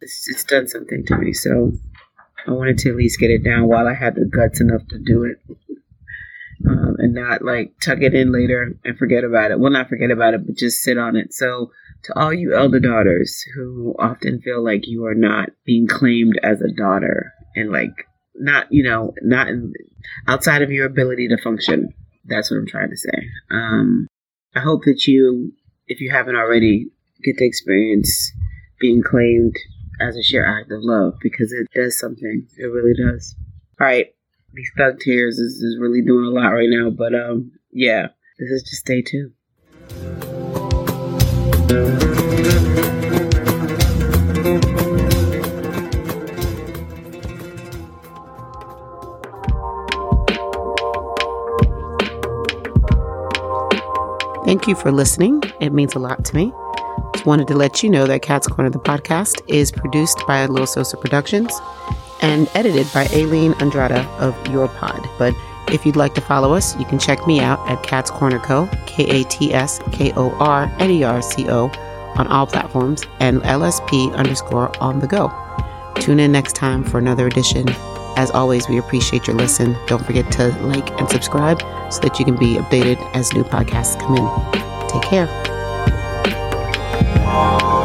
it's, 0.00 0.28
it's 0.30 0.44
done 0.44 0.68
something 0.68 1.04
to 1.06 1.18
me. 1.18 1.32
So 1.32 1.72
I 2.48 2.52
wanted 2.52 2.78
to 2.78 2.90
at 2.90 2.96
least 2.96 3.20
get 3.20 3.30
it 3.30 3.44
down 3.44 3.68
while 3.68 3.86
I 3.86 3.94
had 3.94 4.14
the 4.14 4.24
guts 4.24 4.60
enough 4.60 4.86
to 4.88 4.98
do 4.98 5.24
it 5.24 5.36
um, 6.66 6.96
and 6.98 7.14
not 7.14 7.42
like 7.42 7.74
tuck 7.84 7.98
it 8.00 8.14
in 8.14 8.32
later 8.32 8.74
and 8.84 8.98
forget 8.98 9.22
about 9.22 9.50
it. 9.50 9.60
Well, 9.60 9.70
not 9.70 9.88
forget 9.88 10.10
about 10.10 10.34
it, 10.34 10.46
but 10.46 10.56
just 10.56 10.80
sit 10.80 10.96
on 10.96 11.14
it. 11.14 11.34
So, 11.34 11.72
to 12.04 12.18
all 12.18 12.32
you 12.32 12.54
elder 12.54 12.80
daughters 12.80 13.44
who 13.54 13.94
often 13.98 14.40
feel 14.40 14.64
like 14.64 14.86
you 14.86 15.04
are 15.06 15.14
not 15.14 15.50
being 15.66 15.86
claimed 15.86 16.38
as 16.42 16.62
a 16.62 16.72
daughter 16.72 17.32
and 17.54 17.70
like 17.70 18.06
not, 18.34 18.68
you 18.70 18.84
know, 18.84 19.12
not 19.20 19.48
in, 19.48 19.74
outside 20.26 20.62
of 20.62 20.70
your 20.70 20.86
ability 20.86 21.28
to 21.28 21.42
function, 21.42 21.92
that's 22.24 22.50
what 22.50 22.58
I'm 22.58 22.66
trying 22.66 22.90
to 22.90 22.96
say. 22.96 23.28
Um, 23.50 24.06
I 24.54 24.60
hope 24.60 24.84
that 24.84 25.06
you, 25.06 25.52
if 25.86 26.00
you 26.00 26.10
haven't 26.10 26.36
already, 26.36 26.86
get 27.22 27.36
to 27.38 27.44
experience 27.44 28.32
being 28.80 29.02
claimed 29.02 29.56
as 30.00 30.16
a 30.16 30.22
sheer 30.22 30.46
act 30.46 30.70
of 30.70 30.82
love 30.82 31.14
because 31.20 31.52
it 31.52 31.68
does 31.74 31.98
something. 31.98 32.46
It 32.56 32.66
really 32.66 32.94
does. 32.94 33.34
All 33.80 33.86
right 33.86 34.14
these 34.52 34.70
thug 34.76 34.98
tears 35.00 35.38
is, 35.38 35.54
is 35.62 35.78
really 35.78 36.02
doing 36.02 36.26
a 36.26 36.30
lot 36.30 36.48
right 36.48 36.68
now. 36.68 36.90
But 36.90 37.14
um, 37.14 37.52
yeah, 37.72 38.08
this 38.38 38.50
is 38.50 38.62
just 38.62 38.84
day 38.86 39.02
two. 39.02 39.32
Thank 54.44 54.66
you 54.66 54.74
for 54.74 54.90
listening. 54.90 55.42
It 55.60 55.74
means 55.74 55.94
a 55.94 55.98
lot 55.98 56.24
to 56.24 56.34
me. 56.34 56.52
Wanted 57.26 57.48
to 57.48 57.54
let 57.54 57.82
you 57.82 57.90
know 57.90 58.06
that 58.06 58.22
Kat's 58.22 58.48
Korner 58.48 58.72
the 58.72 58.78
podcast 58.78 59.42
is 59.48 59.70
produced 59.70 60.22
by 60.26 60.46
Little 60.46 60.66
Sosa 60.66 60.96
Productions 60.96 61.52
and 62.22 62.48
edited 62.54 62.86
by 62.94 63.06
Aileen 63.12 63.52
Andrada 63.54 64.06
of 64.18 64.34
Your 64.48 64.68
Pod. 64.68 65.06
But 65.18 65.34
if 65.70 65.84
you'd 65.84 65.96
like 65.96 66.14
to 66.14 66.20
follow 66.20 66.54
us, 66.54 66.78
you 66.78 66.86
can 66.86 66.98
check 66.98 67.26
me 67.26 67.40
out 67.40 67.58
at 67.68 67.82
Kat's 67.82 68.10
Korner 68.10 68.42
Co, 68.42 68.68
K 68.86 69.04
A 69.04 69.24
T 69.24 69.52
S 69.52 69.80
K 69.92 70.12
O 70.16 70.30
R 70.38 70.72
N 70.78 70.90
E 70.90 71.04
R 71.04 71.20
C 71.20 71.48
O, 71.50 71.68
on 72.16 72.26
all 72.28 72.46
platforms, 72.46 73.04
and 73.20 73.42
LSP 73.42 74.14
underscore 74.14 74.74
on 74.82 75.00
the 75.00 75.06
go. 75.06 75.30
Tune 75.96 76.20
in 76.20 76.32
next 76.32 76.54
time 76.54 76.84
for 76.84 76.98
another 76.98 77.26
edition. 77.26 77.68
As 78.16 78.30
always, 78.30 78.68
we 78.68 78.78
appreciate 78.78 79.26
your 79.26 79.36
listen. 79.36 79.76
Don't 79.86 80.04
forget 80.04 80.30
to 80.32 80.48
like 80.62 80.90
and 80.98 81.08
subscribe 81.08 81.60
so 81.92 82.00
that 82.00 82.18
you 82.18 82.24
can 82.24 82.36
be 82.36 82.54
updated 82.54 82.98
as 83.14 83.32
new 83.32 83.44
podcasts 83.44 83.98
come 84.00 84.16
in. 84.16 84.88
Take 84.88 85.02
care. 85.02 85.57
Oh. 87.30 87.68
you. 87.72 87.77